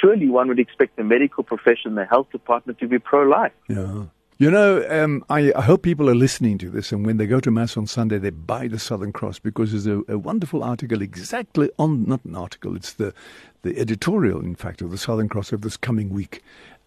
surely 0.00 0.28
one 0.28 0.48
would 0.48 0.60
expect 0.60 0.96
the 0.96 1.04
medical 1.04 1.42
profession, 1.42 1.94
the 1.94 2.04
health 2.04 2.30
department 2.30 2.78
to 2.78 2.88
be 2.88 2.98
pro-life. 2.98 3.52
Yeah. 3.68 4.04
You 4.38 4.50
know, 4.50 4.84
um, 4.88 5.24
I, 5.30 5.52
I, 5.54 5.62
hope 5.62 5.82
people 5.82 6.10
are 6.10 6.16
listening 6.16 6.58
to 6.58 6.70
this, 6.70 6.90
and 6.90 7.06
when 7.06 7.16
they 7.16 7.26
go 7.26 7.38
to 7.38 7.50
Mass 7.52 7.76
on 7.76 7.86
Sunday, 7.86 8.18
they 8.18 8.30
buy 8.30 8.66
the 8.66 8.78
Southern 8.78 9.12
Cross 9.12 9.38
because 9.38 9.70
there's 9.70 9.86
a, 9.86 10.02
a, 10.08 10.18
wonderful 10.18 10.64
article 10.64 11.00
exactly 11.00 11.70
on, 11.78 12.04
not 12.06 12.24
an 12.24 12.34
article, 12.34 12.74
it's 12.74 12.94
the, 12.94 13.14
the 13.60 13.78
editorial, 13.78 14.40
in 14.40 14.56
fact, 14.56 14.82
of 14.82 14.90
the 14.90 14.98
Southern 14.98 15.28
Cross 15.28 15.52
of 15.52 15.60
this 15.60 15.76
coming 15.76 16.10
week 16.10 16.42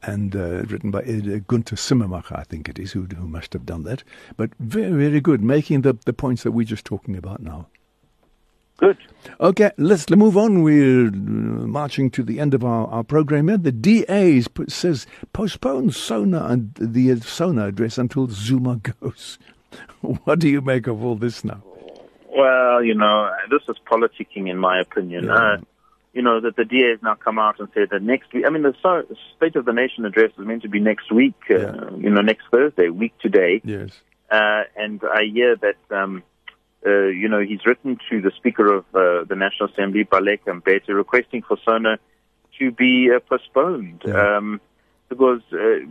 and 0.08 0.36
uh, 0.36 0.64
written 0.64 0.92
by 0.92 1.00
uh, 1.00 1.40
Gunther 1.48 1.76
Simmermacher, 1.76 2.38
I 2.38 2.44
think 2.44 2.70
it 2.70 2.80
is, 2.80 2.92
who, 2.92 3.04
who 3.04 3.28
must 3.28 3.54
have 3.54 3.66
done 3.66 3.84
that. 3.84 4.04
But 4.38 4.52
very, 4.60 4.92
very 4.92 5.22
good, 5.22 5.42
making 5.42 5.82
the, 5.82 5.98
the 6.06 6.14
points 6.14 6.44
that 6.44 6.52
we're 6.52 6.66
just 6.66 6.86
talking 6.86 7.16
about 7.16 7.42
now. 7.42 7.68
Good. 8.78 8.98
Okay, 9.40 9.72
let's 9.78 10.10
move 10.10 10.36
on. 10.36 10.62
We're 10.62 11.08
uh, 11.08 11.12
marching 11.12 12.12
to 12.12 12.24
the 12.24 12.40
end 12.42 12.54
of 12.54 12.66
our, 12.66 12.88
our 12.88 13.04
program 13.04 13.48
here. 13.48 13.58
The 13.58 13.72
DA 13.72 14.44
says 14.68 15.08
postpone 15.32 15.92
SONA 15.92 16.46
and 16.46 16.74
the 16.76 17.16
SONA 17.22 17.68
address 17.68 17.98
until 17.98 18.28
Zuma 18.28 18.76
goes. 19.02 19.40
what 20.02 20.40
do 20.40 20.50
you 20.50 20.62
make 20.62 20.88
of 20.88 21.04
all 21.04 21.16
this 21.16 21.46
now? 21.46 21.64
Well, 22.36 22.84
you 22.84 22.96
know, 22.96 23.32
this 23.50 23.62
is 23.70 23.78
politicking, 23.90 24.50
in 24.50 24.58
my 24.58 24.82
opinion. 24.82 25.26
Yeah. 25.26 25.36
Uh, 25.36 25.58
you 26.16 26.22
know, 26.22 26.40
that 26.40 26.56
the 26.56 26.64
DA 26.64 26.92
has 26.92 27.04
now 27.04 27.14
come 27.14 27.38
out 27.38 27.60
and 27.60 27.68
said 27.74 27.90
that 27.92 28.02
next 28.02 28.34
week, 28.34 28.46
I 28.48 28.50
mean, 28.50 28.64
the 28.64 28.74
State 29.36 29.58
of 29.58 29.66
the 29.66 29.74
Nation 29.74 30.06
address 30.06 30.32
is 30.40 30.46
meant 30.48 30.62
to 30.62 30.70
be 30.70 30.80
next 30.80 31.12
week, 31.12 31.36
uh, 31.52 31.58
yeah. 31.58 31.90
you 31.98 32.10
know, 32.10 32.22
next 32.22 32.46
Thursday, 32.50 32.88
week 32.88 33.14
today. 33.20 33.62
Yes. 33.66 33.92
Uh, 34.32 34.64
and 34.78 35.02
I 35.04 35.26
hear 35.32 35.58
that, 35.58 35.76
um, 35.94 36.24
uh, 36.88 37.08
you 37.08 37.28
know, 37.28 37.42
he's 37.42 37.66
written 37.66 38.00
to 38.10 38.22
the 38.22 38.32
Speaker 38.38 38.76
of 38.76 38.86
uh, 38.96 39.26
the 39.26 39.36
National 39.36 39.70
Assembly, 39.70 40.06
Baleka 40.06 40.62
Mbete, 40.62 40.88
requesting 40.88 41.42
for 41.42 41.58
SONA 41.66 42.00
to 42.60 42.72
be 42.72 43.10
uh, 43.14 43.20
postponed 43.20 44.02
yeah. 44.08 44.38
um, 44.38 44.62
because 45.10 45.42
uh, 45.52 45.84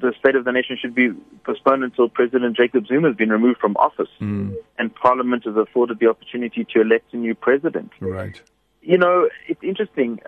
the 0.00 0.12
State 0.20 0.36
of 0.36 0.44
the 0.44 0.52
Nation 0.52 0.78
should 0.80 0.94
be 0.94 1.10
postponed 1.42 1.82
until 1.82 2.08
President 2.08 2.56
Jacob 2.56 2.86
Zuma 2.86 3.08
has 3.08 3.16
been 3.16 3.30
removed 3.30 3.58
from 3.58 3.76
office 3.78 4.08
mm. 4.20 4.54
and 4.78 4.94
Parliament 4.94 5.44
has 5.44 5.56
afforded 5.56 5.98
the 5.98 6.06
opportunity 6.06 6.64
to 6.72 6.80
elect 6.80 7.12
a 7.12 7.16
new 7.16 7.34
president. 7.34 7.90
Right. 7.98 8.40
You 8.80 8.98
know, 8.98 9.28
it's 9.48 9.62
interesting. 9.62 10.20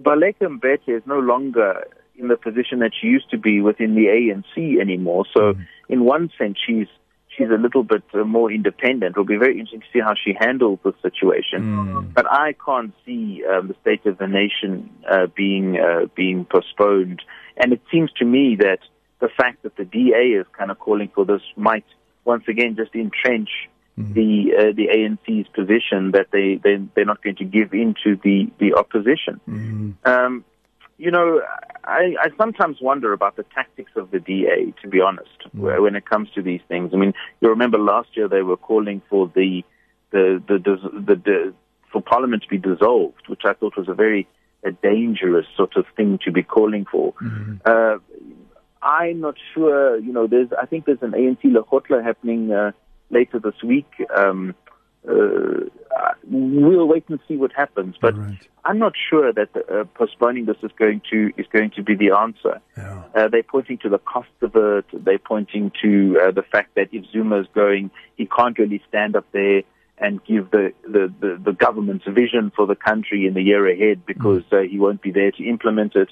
Baleka 0.00 0.42
Mbete 0.42 0.96
is 0.96 1.02
no 1.06 1.18
longer 1.18 1.86
in 2.16 2.28
the 2.28 2.36
position 2.36 2.80
that 2.80 2.92
she 2.98 3.08
used 3.08 3.30
to 3.30 3.38
be 3.38 3.60
within 3.60 3.94
the 3.94 4.06
ANC 4.06 4.80
anymore. 4.80 5.24
So, 5.34 5.54
mm. 5.54 5.66
in 5.88 6.04
one 6.04 6.30
sense, 6.38 6.58
she's 6.64 6.86
she's 7.36 7.48
a 7.48 7.60
little 7.60 7.82
bit 7.82 8.02
uh, 8.14 8.24
more 8.24 8.52
independent. 8.52 9.12
It'll 9.12 9.24
be 9.24 9.36
very 9.36 9.58
interesting 9.58 9.80
to 9.80 9.86
see 9.92 10.00
how 10.00 10.14
she 10.14 10.34
handles 10.38 10.78
the 10.84 10.92
situation. 11.02 11.62
Mm. 11.62 12.14
But 12.14 12.30
I 12.30 12.54
can't 12.64 12.92
see 13.04 13.42
um, 13.50 13.68
the 13.68 13.74
state 13.80 14.06
of 14.06 14.18
the 14.18 14.26
nation 14.26 14.90
uh, 15.10 15.26
being 15.34 15.78
uh, 15.78 16.06
being 16.14 16.44
postponed. 16.44 17.22
And 17.56 17.72
it 17.72 17.80
seems 17.90 18.12
to 18.18 18.24
me 18.24 18.56
that 18.60 18.78
the 19.20 19.28
fact 19.28 19.62
that 19.62 19.76
the 19.76 19.84
DA 19.84 20.38
is 20.38 20.46
kind 20.56 20.70
of 20.70 20.78
calling 20.78 21.10
for 21.14 21.24
this 21.24 21.42
might 21.56 21.84
once 22.24 22.44
again 22.48 22.76
just 22.76 22.94
entrench 22.94 23.50
mm. 23.98 24.14
the 24.14 24.52
uh, 24.56 24.72
the 24.74 24.88
ANC's 24.88 25.48
position 25.48 26.12
that 26.12 26.28
they 26.32 26.60
they 26.62 26.82
they're 26.94 27.04
not 27.04 27.22
going 27.22 27.36
to 27.36 27.44
give 27.44 27.72
in 27.72 27.94
to 28.04 28.16
the 28.22 28.50
the 28.58 28.74
opposition. 28.74 29.40
Mm. 29.48 29.94
Um, 30.04 30.44
you 30.98 31.10
know, 31.10 31.40
I, 31.84 32.14
I 32.20 32.28
sometimes 32.38 32.76
wonder 32.80 33.12
about 33.12 33.34
the 33.34 33.44
tactics 33.54 33.90
of 33.96 34.12
the 34.12 34.20
DA, 34.20 34.72
to 34.82 34.88
be 34.88 35.00
honest, 35.00 35.30
mm. 35.54 35.82
when 35.82 35.96
it 35.96 36.06
comes 36.06 36.30
to 36.36 36.42
these 36.42 36.60
things. 36.68 36.92
I 36.94 36.96
mean, 36.96 37.12
you 37.40 37.48
remember 37.48 37.78
last 37.78 38.10
year 38.16 38.28
they 38.28 38.42
were 38.42 38.56
calling 38.56 39.02
for 39.10 39.30
the 39.34 39.64
the 40.10 40.42
the, 40.46 40.58
the, 40.58 41.14
the 41.16 41.54
for 41.90 42.02
Parliament 42.02 42.42
to 42.44 42.48
be 42.48 42.58
dissolved, 42.58 43.28
which 43.28 43.42
I 43.44 43.52
thought 43.54 43.76
was 43.76 43.88
a 43.88 43.94
very 43.94 44.26
a 44.64 44.70
dangerous 44.70 45.46
sort 45.56 45.76
of 45.76 45.86
thing 45.96 46.18
to 46.24 46.30
be 46.30 46.42
calling 46.42 46.86
for. 46.90 47.14
Mm-hmm. 47.14 47.56
Uh, 47.64 47.98
I'm 48.80 49.20
not 49.20 49.34
sure. 49.54 49.98
You 49.98 50.12
know, 50.12 50.26
there's 50.26 50.48
I 50.60 50.66
think 50.66 50.86
there's 50.86 51.02
an 51.02 51.12
ANC 51.12 51.42
Lekgotla 51.44 52.02
happening 52.02 52.52
uh, 52.52 52.72
later 53.12 53.38
this 53.38 53.62
week. 53.62 53.86
Um, 54.14 54.54
uh, 55.08 55.64
we'll 56.30 56.86
wait 56.86 57.04
and 57.08 57.18
see 57.26 57.36
what 57.36 57.52
happens. 57.52 57.96
But 58.00 58.16
right. 58.16 58.48
I'm 58.64 58.78
not 58.78 58.92
sure 59.10 59.32
that 59.32 59.48
uh, 59.56 59.84
postponing 59.94 60.46
this 60.46 60.56
is 60.62 60.70
going 60.78 61.02
to 61.10 61.32
is 61.36 61.46
going 61.52 61.72
to 61.72 61.82
be 61.82 61.96
the 61.96 62.12
answer. 62.12 62.60
Yeah. 62.76 63.02
Uh, 63.14 63.28
they're 63.28 63.42
pointing 63.42 63.78
to 63.78 63.88
the 63.88 63.98
cost 63.98 64.30
of 64.42 64.54
it. 64.54 64.84
They're 64.92 65.18
pointing 65.18 65.72
to 65.82 66.20
uh, 66.22 66.30
the 66.30 66.42
fact 66.42 66.76
that 66.76 66.88
if 66.92 67.04
Zuma 67.12 67.40
is 67.40 67.46
going, 67.54 67.90
he 68.16 68.26
can't 68.26 68.56
really 68.58 68.82
stand 68.88 69.16
up 69.16 69.26
there 69.32 69.62
and 69.98 70.24
give 70.24 70.50
the, 70.50 70.72
the, 70.84 71.12
the, 71.20 71.40
the 71.44 71.52
government's 71.52 72.04
vision 72.06 72.50
for 72.54 72.66
the 72.66 72.74
country 72.74 73.26
in 73.26 73.34
the 73.34 73.42
year 73.42 73.68
ahead 73.68 74.04
because 74.04 74.42
mm. 74.50 74.58
uh, 74.58 74.68
he 74.68 74.78
won't 74.78 75.02
be 75.02 75.12
there 75.12 75.30
to 75.30 75.44
implement 75.44 75.94
it. 75.94 76.08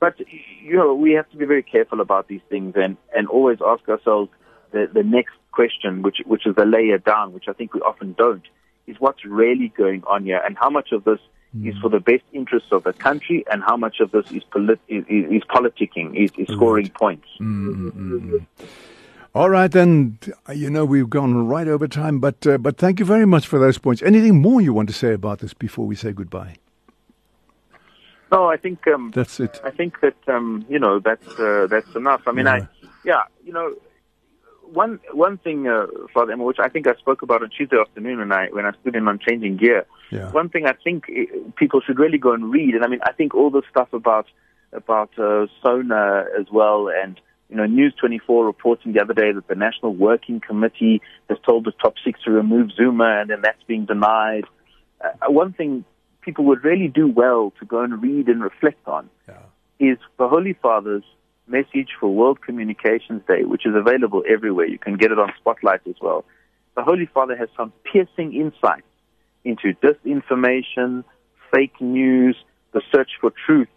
But 0.00 0.16
you 0.62 0.76
know, 0.76 0.94
we 0.94 1.12
have 1.12 1.30
to 1.30 1.36
be 1.36 1.44
very 1.44 1.62
careful 1.62 2.00
about 2.00 2.28
these 2.28 2.40
things 2.48 2.74
and, 2.76 2.96
and 3.16 3.28
always 3.28 3.58
ask 3.64 3.88
ourselves 3.88 4.30
the, 4.74 4.90
the 4.92 5.02
next 5.02 5.36
question, 5.52 6.02
which 6.02 6.18
which 6.26 6.46
is 6.46 6.54
the 6.56 6.66
layer 6.66 6.98
down, 6.98 7.32
which 7.32 7.46
I 7.48 7.52
think 7.52 7.72
we 7.72 7.80
often 7.80 8.12
don't 8.12 8.46
is 8.86 8.96
what's 8.98 9.24
really 9.24 9.68
going 9.76 10.02
on 10.06 10.24
here 10.24 10.42
and 10.44 10.58
how 10.58 10.68
much 10.68 10.92
of 10.92 11.04
this 11.04 11.20
mm. 11.56 11.66
is 11.66 11.74
for 11.80 11.88
the 11.88 12.00
best 12.00 12.24
interests 12.32 12.70
of 12.70 12.84
the 12.84 12.92
country 12.92 13.44
and 13.50 13.62
how 13.62 13.76
much 13.78 14.00
of 14.00 14.10
this 14.10 14.30
is, 14.30 14.42
polit- 14.50 14.78
is, 14.88 15.04
is, 15.08 15.42
politicking, 15.44 16.14
is, 16.14 16.30
is 16.36 16.54
scoring 16.54 16.84
right. 16.84 16.94
points. 16.94 17.28
Mm-hmm. 17.40 18.38
All 19.34 19.48
right, 19.48 19.70
then. 19.70 20.18
You 20.52 20.68
know 20.68 20.84
we've 20.84 21.08
gone 21.08 21.46
right 21.46 21.66
over 21.66 21.88
time, 21.88 22.20
but 22.20 22.46
uh, 22.46 22.58
but 22.58 22.76
thank 22.76 23.00
you 23.00 23.06
very 23.06 23.26
much 23.26 23.46
for 23.46 23.58
those 23.58 23.78
points. 23.78 24.02
Anything 24.02 24.42
more 24.42 24.60
you 24.60 24.74
want 24.74 24.88
to 24.90 24.94
say 24.94 25.12
about 25.14 25.38
this 25.38 25.54
before 25.54 25.86
we 25.86 25.96
say 25.96 26.12
goodbye? 26.12 26.56
No, 28.30 28.50
I 28.50 28.56
think 28.56 28.86
um, 28.88 29.12
that's 29.14 29.38
it. 29.40 29.60
I 29.64 29.70
think 29.70 30.00
that 30.00 30.16
um, 30.28 30.64
you 30.68 30.78
know 30.78 31.00
that's 31.00 31.26
uh, 31.38 31.66
that's 31.70 31.94
enough. 31.94 32.22
I 32.26 32.32
mean, 32.32 32.46
yeah. 32.46 32.52
I 32.52 32.68
yeah, 33.04 33.22
you 33.44 33.52
know, 33.52 33.74
one 34.72 35.00
one 35.12 35.38
thing, 35.38 35.68
uh, 35.68 35.86
Father 36.12 36.32
Emil, 36.32 36.46
which 36.46 36.58
I 36.58 36.68
think 36.68 36.86
I 36.86 36.94
spoke 36.94 37.22
about 37.22 37.42
on 37.42 37.50
Tuesday 37.50 37.76
afternoon 37.78 38.18
when 38.18 38.32
I 38.32 38.48
when 38.48 38.66
I 38.66 38.72
stood 38.80 38.96
in 38.96 39.08
on 39.08 39.18
changing 39.18 39.56
gear. 39.56 39.86
Yeah. 40.10 40.30
One 40.30 40.48
thing 40.48 40.66
I 40.66 40.72
think 40.72 41.04
eh, 41.08 41.26
people 41.56 41.80
should 41.80 41.98
really 41.98 42.18
go 42.18 42.32
and 42.32 42.50
read, 42.52 42.74
and 42.74 42.84
I 42.84 42.88
mean, 42.88 43.00
I 43.04 43.12
think 43.12 43.34
all 43.34 43.50
the 43.50 43.62
stuff 43.70 43.92
about 43.92 44.26
about 44.72 45.10
uh, 45.18 45.46
Sona 45.62 46.24
as 46.38 46.46
well, 46.52 46.88
and 46.88 47.20
you 47.48 47.56
know, 47.56 47.66
News 47.66 47.94
24 48.00 48.44
reporting 48.46 48.92
the 48.92 49.00
other 49.00 49.14
day 49.14 49.32
that 49.32 49.46
the 49.48 49.54
National 49.54 49.94
Working 49.94 50.40
Committee 50.40 51.00
has 51.28 51.38
told 51.46 51.64
the 51.64 51.72
top 51.72 51.94
six 52.04 52.20
to 52.24 52.30
remove 52.30 52.70
Zuma, 52.72 53.20
and 53.20 53.30
then 53.30 53.42
that's 53.42 53.62
being 53.66 53.84
denied. 53.84 54.44
Uh, 55.00 55.30
one 55.30 55.52
thing 55.52 55.84
people 56.20 56.44
would 56.46 56.64
really 56.64 56.88
do 56.88 57.06
well 57.06 57.52
to 57.60 57.66
go 57.66 57.82
and 57.82 58.02
read 58.02 58.28
and 58.28 58.42
reflect 58.42 58.86
on 58.88 59.10
yeah. 59.28 59.38
is 59.78 59.98
the 60.18 60.26
Holy 60.26 60.54
Fathers 60.54 61.04
message 61.46 61.90
for 61.98 62.12
World 62.14 62.40
Communications 62.40 63.22
Day, 63.26 63.44
which 63.44 63.66
is 63.66 63.74
available 63.74 64.22
everywhere. 64.28 64.66
You 64.66 64.78
can 64.78 64.96
get 64.96 65.12
it 65.12 65.18
on 65.18 65.32
Spotlight 65.38 65.80
as 65.86 65.96
well. 66.00 66.24
The 66.76 66.82
Holy 66.82 67.06
Father 67.06 67.36
has 67.36 67.48
some 67.56 67.72
piercing 67.90 68.34
insights 68.34 68.86
into 69.44 69.74
disinformation, 69.74 71.04
fake 71.52 71.80
news, 71.80 72.36
the 72.72 72.82
search 72.92 73.10
for 73.20 73.32
truth, 73.46 73.68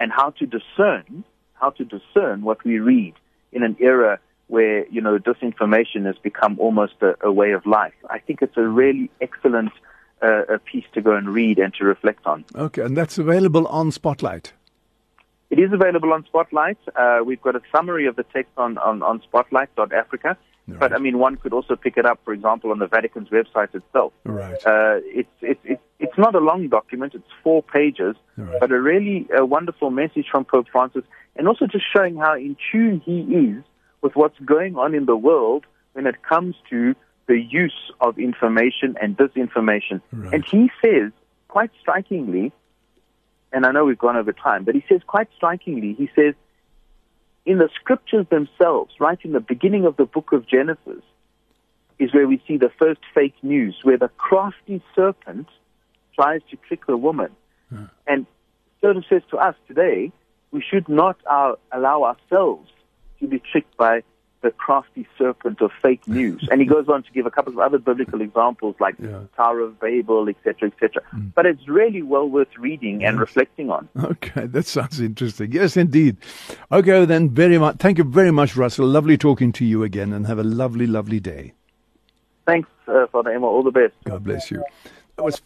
and 0.00 0.10
how 0.12 0.30
to 0.30 0.46
discern, 0.46 1.24
how 1.54 1.70
to 1.70 1.84
discern 1.84 2.42
what 2.42 2.62
we 2.64 2.78
read 2.78 3.14
in 3.52 3.62
an 3.62 3.76
era 3.80 4.18
where, 4.48 4.86
you 4.88 5.00
know, 5.00 5.18
disinformation 5.18 6.04
has 6.04 6.16
become 6.22 6.58
almost 6.58 6.94
a, 7.00 7.14
a 7.22 7.32
way 7.32 7.52
of 7.52 7.64
life. 7.64 7.94
I 8.10 8.18
think 8.18 8.42
it's 8.42 8.56
a 8.56 8.66
really 8.66 9.10
excellent 9.20 9.72
uh, 10.20 10.58
piece 10.70 10.84
to 10.94 11.00
go 11.00 11.14
and 11.16 11.28
read 11.28 11.58
and 11.58 11.72
to 11.74 11.84
reflect 11.84 12.26
on. 12.26 12.44
Okay, 12.54 12.82
and 12.82 12.96
that's 12.96 13.16
available 13.16 13.66
on 13.68 13.90
Spotlight. 13.90 14.52
It 15.52 15.58
is 15.58 15.70
available 15.70 16.14
on 16.14 16.24
Spotlight. 16.24 16.78
Uh, 16.96 17.18
we've 17.26 17.42
got 17.42 17.54
a 17.54 17.60
summary 17.70 18.06
of 18.06 18.16
the 18.16 18.22
text 18.22 18.52
on, 18.56 18.78
on, 18.78 19.02
on 19.02 19.20
spotlight.africa. 19.20 20.38
Right. 20.66 20.80
But 20.80 20.94
I 20.94 20.98
mean, 20.98 21.18
one 21.18 21.36
could 21.36 21.52
also 21.52 21.76
pick 21.76 21.98
it 21.98 22.06
up, 22.06 22.20
for 22.24 22.32
example, 22.32 22.70
on 22.70 22.78
the 22.78 22.86
Vatican's 22.86 23.28
website 23.28 23.74
itself. 23.74 24.14
Right. 24.24 24.54
Uh, 24.64 25.00
it's, 25.04 25.28
it's, 25.42 25.60
it's, 25.64 25.82
it's 25.98 26.16
not 26.16 26.34
a 26.34 26.38
long 26.38 26.68
document, 26.68 27.12
it's 27.14 27.28
four 27.42 27.62
pages, 27.62 28.16
right. 28.38 28.60
but 28.60 28.72
a 28.72 28.80
really 28.80 29.28
uh, 29.38 29.44
wonderful 29.44 29.90
message 29.90 30.26
from 30.30 30.46
Pope 30.46 30.68
Francis, 30.72 31.04
and 31.36 31.46
also 31.46 31.66
just 31.66 31.84
showing 31.94 32.16
how 32.16 32.34
in 32.34 32.56
tune 32.70 33.02
he 33.04 33.20
is 33.20 33.62
with 34.00 34.16
what's 34.16 34.38
going 34.38 34.76
on 34.76 34.94
in 34.94 35.04
the 35.04 35.16
world 35.16 35.66
when 35.92 36.06
it 36.06 36.22
comes 36.22 36.54
to 36.70 36.94
the 37.26 37.38
use 37.38 37.92
of 38.00 38.18
information 38.18 38.96
and 39.02 39.18
disinformation. 39.18 40.00
Right. 40.12 40.32
And 40.32 40.44
he 40.46 40.70
says, 40.82 41.12
quite 41.48 41.72
strikingly, 41.78 42.52
and 43.52 43.66
I 43.66 43.72
know 43.72 43.84
we've 43.84 43.98
gone 43.98 44.16
over 44.16 44.32
time, 44.32 44.64
but 44.64 44.74
he 44.74 44.84
says 44.88 45.00
quite 45.06 45.28
strikingly, 45.36 45.94
he 45.94 46.08
says, 46.16 46.34
in 47.44 47.58
the 47.58 47.68
scriptures 47.74 48.26
themselves, 48.30 48.94
right 49.00 49.18
in 49.22 49.32
the 49.32 49.40
beginning 49.40 49.84
of 49.84 49.96
the 49.96 50.04
book 50.04 50.32
of 50.32 50.46
Genesis, 50.46 51.02
is 51.98 52.14
where 52.14 52.26
we 52.26 52.42
see 52.46 52.56
the 52.56 52.70
first 52.78 53.00
fake 53.14 53.34
news, 53.42 53.76
where 53.82 53.98
the 53.98 54.08
crafty 54.08 54.82
serpent 54.94 55.48
tries 56.14 56.40
to 56.50 56.56
trick 56.68 56.86
the 56.86 56.96
woman. 56.96 57.30
Yeah. 57.70 57.86
And 58.06 58.26
so 58.80 58.90
it 58.90 59.04
says 59.08 59.22
to 59.30 59.38
us 59.38 59.54
today, 59.66 60.12
we 60.50 60.62
should 60.62 60.88
not 60.88 61.16
uh, 61.28 61.54
allow 61.72 62.04
ourselves 62.04 62.70
to 63.20 63.26
be 63.26 63.40
tricked 63.40 63.76
by 63.76 64.02
the 64.42 64.50
crafty 64.50 65.06
serpent 65.16 65.60
of 65.60 65.70
fake 65.80 66.06
news. 66.06 66.46
and 66.50 66.60
he 66.60 66.66
goes 66.66 66.88
on 66.88 67.02
to 67.04 67.10
give 67.12 67.26
a 67.26 67.30
couple 67.30 67.52
of 67.52 67.58
other 67.60 67.78
biblical 67.78 68.20
examples 68.20 68.74
like 68.80 68.94
yeah. 68.98 69.20
Tower 69.36 69.60
of 69.60 69.78
Babel, 69.80 70.28
etc., 70.28 70.68
etc. 70.68 71.02
Mm. 71.14 71.32
But 71.34 71.46
it's 71.46 71.66
really 71.68 72.02
well 72.02 72.28
worth 72.28 72.48
reading 72.58 73.04
and 73.04 73.14
Yes. 73.16 73.20
reflecting 73.20 73.70
on. 73.70 73.88
Okay, 74.02 74.46
that 74.46 74.66
sounds 74.66 75.00
interesting. 75.00 75.52
Yes, 75.52 75.76
indeed. 75.76 76.16
Okay, 76.70 77.04
then, 77.04 77.30
very 77.30 77.56
much. 77.58 77.76
Thank 77.78 77.98
you 77.98 78.04
very 78.04 78.30
much, 78.32 78.56
Russell. 78.56 78.86
Lovely 78.86 79.16
talking 79.16 79.52
to 79.52 79.64
you 79.64 79.82
again, 79.82 80.12
and 80.12 80.26
have 80.26 80.38
a 80.38 80.44
lovely, 80.44 80.86
lovely 80.86 81.20
day. 81.20 81.52
Thanks, 82.46 82.68
uh, 82.88 83.06
Father 83.12 83.30
Emil. 83.30 83.48
All 83.48 83.62
the 83.62 83.70
best. 83.70 83.94
God 84.04 84.24
bless 84.24 84.50
you. 84.50 84.62
That 85.16 85.22
was 85.22 85.40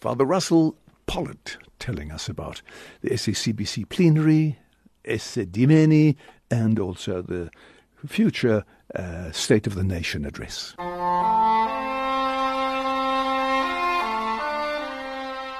Father 0.00 0.24
Russell 0.24 0.74
Pollitt 1.06 1.56
telling 1.78 2.10
us 2.10 2.28
about 2.28 2.62
the 3.02 3.10
SACBC 3.10 3.88
plenary, 3.88 4.58
Esidimeni, 5.04 6.16
and 6.50 6.78
also 6.78 7.22
the 7.22 7.50
future 8.06 8.64
uh, 8.94 9.30
State 9.30 9.66
of 9.66 9.74
the 9.74 9.84
Nation 9.84 10.24
address. 10.24 10.74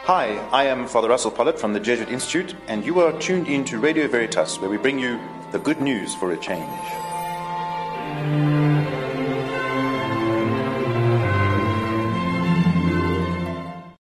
Hi, 0.07 0.37
I 0.51 0.65
am 0.65 0.89
Father 0.89 1.09
Russell 1.09 1.31
Pollitt 1.31 1.59
from 1.59 1.73
the 1.73 1.81
Jesuit 1.81 2.09
Institute, 2.09 2.55
and 2.67 2.85
you 2.85 3.01
are 3.01 3.17
tuned 3.21 3.47
in 3.47 3.65
to 3.67 3.79
Radio 3.79 4.09
Veritas, 4.09 4.59
where 4.61 4.69
we 4.69 4.77
bring 4.77 4.99
you 4.99 5.21
the 5.53 5.59
good 5.59 5.81
news 5.81 6.15
for 6.15 6.33
a 6.33 6.37
change. 6.37 6.67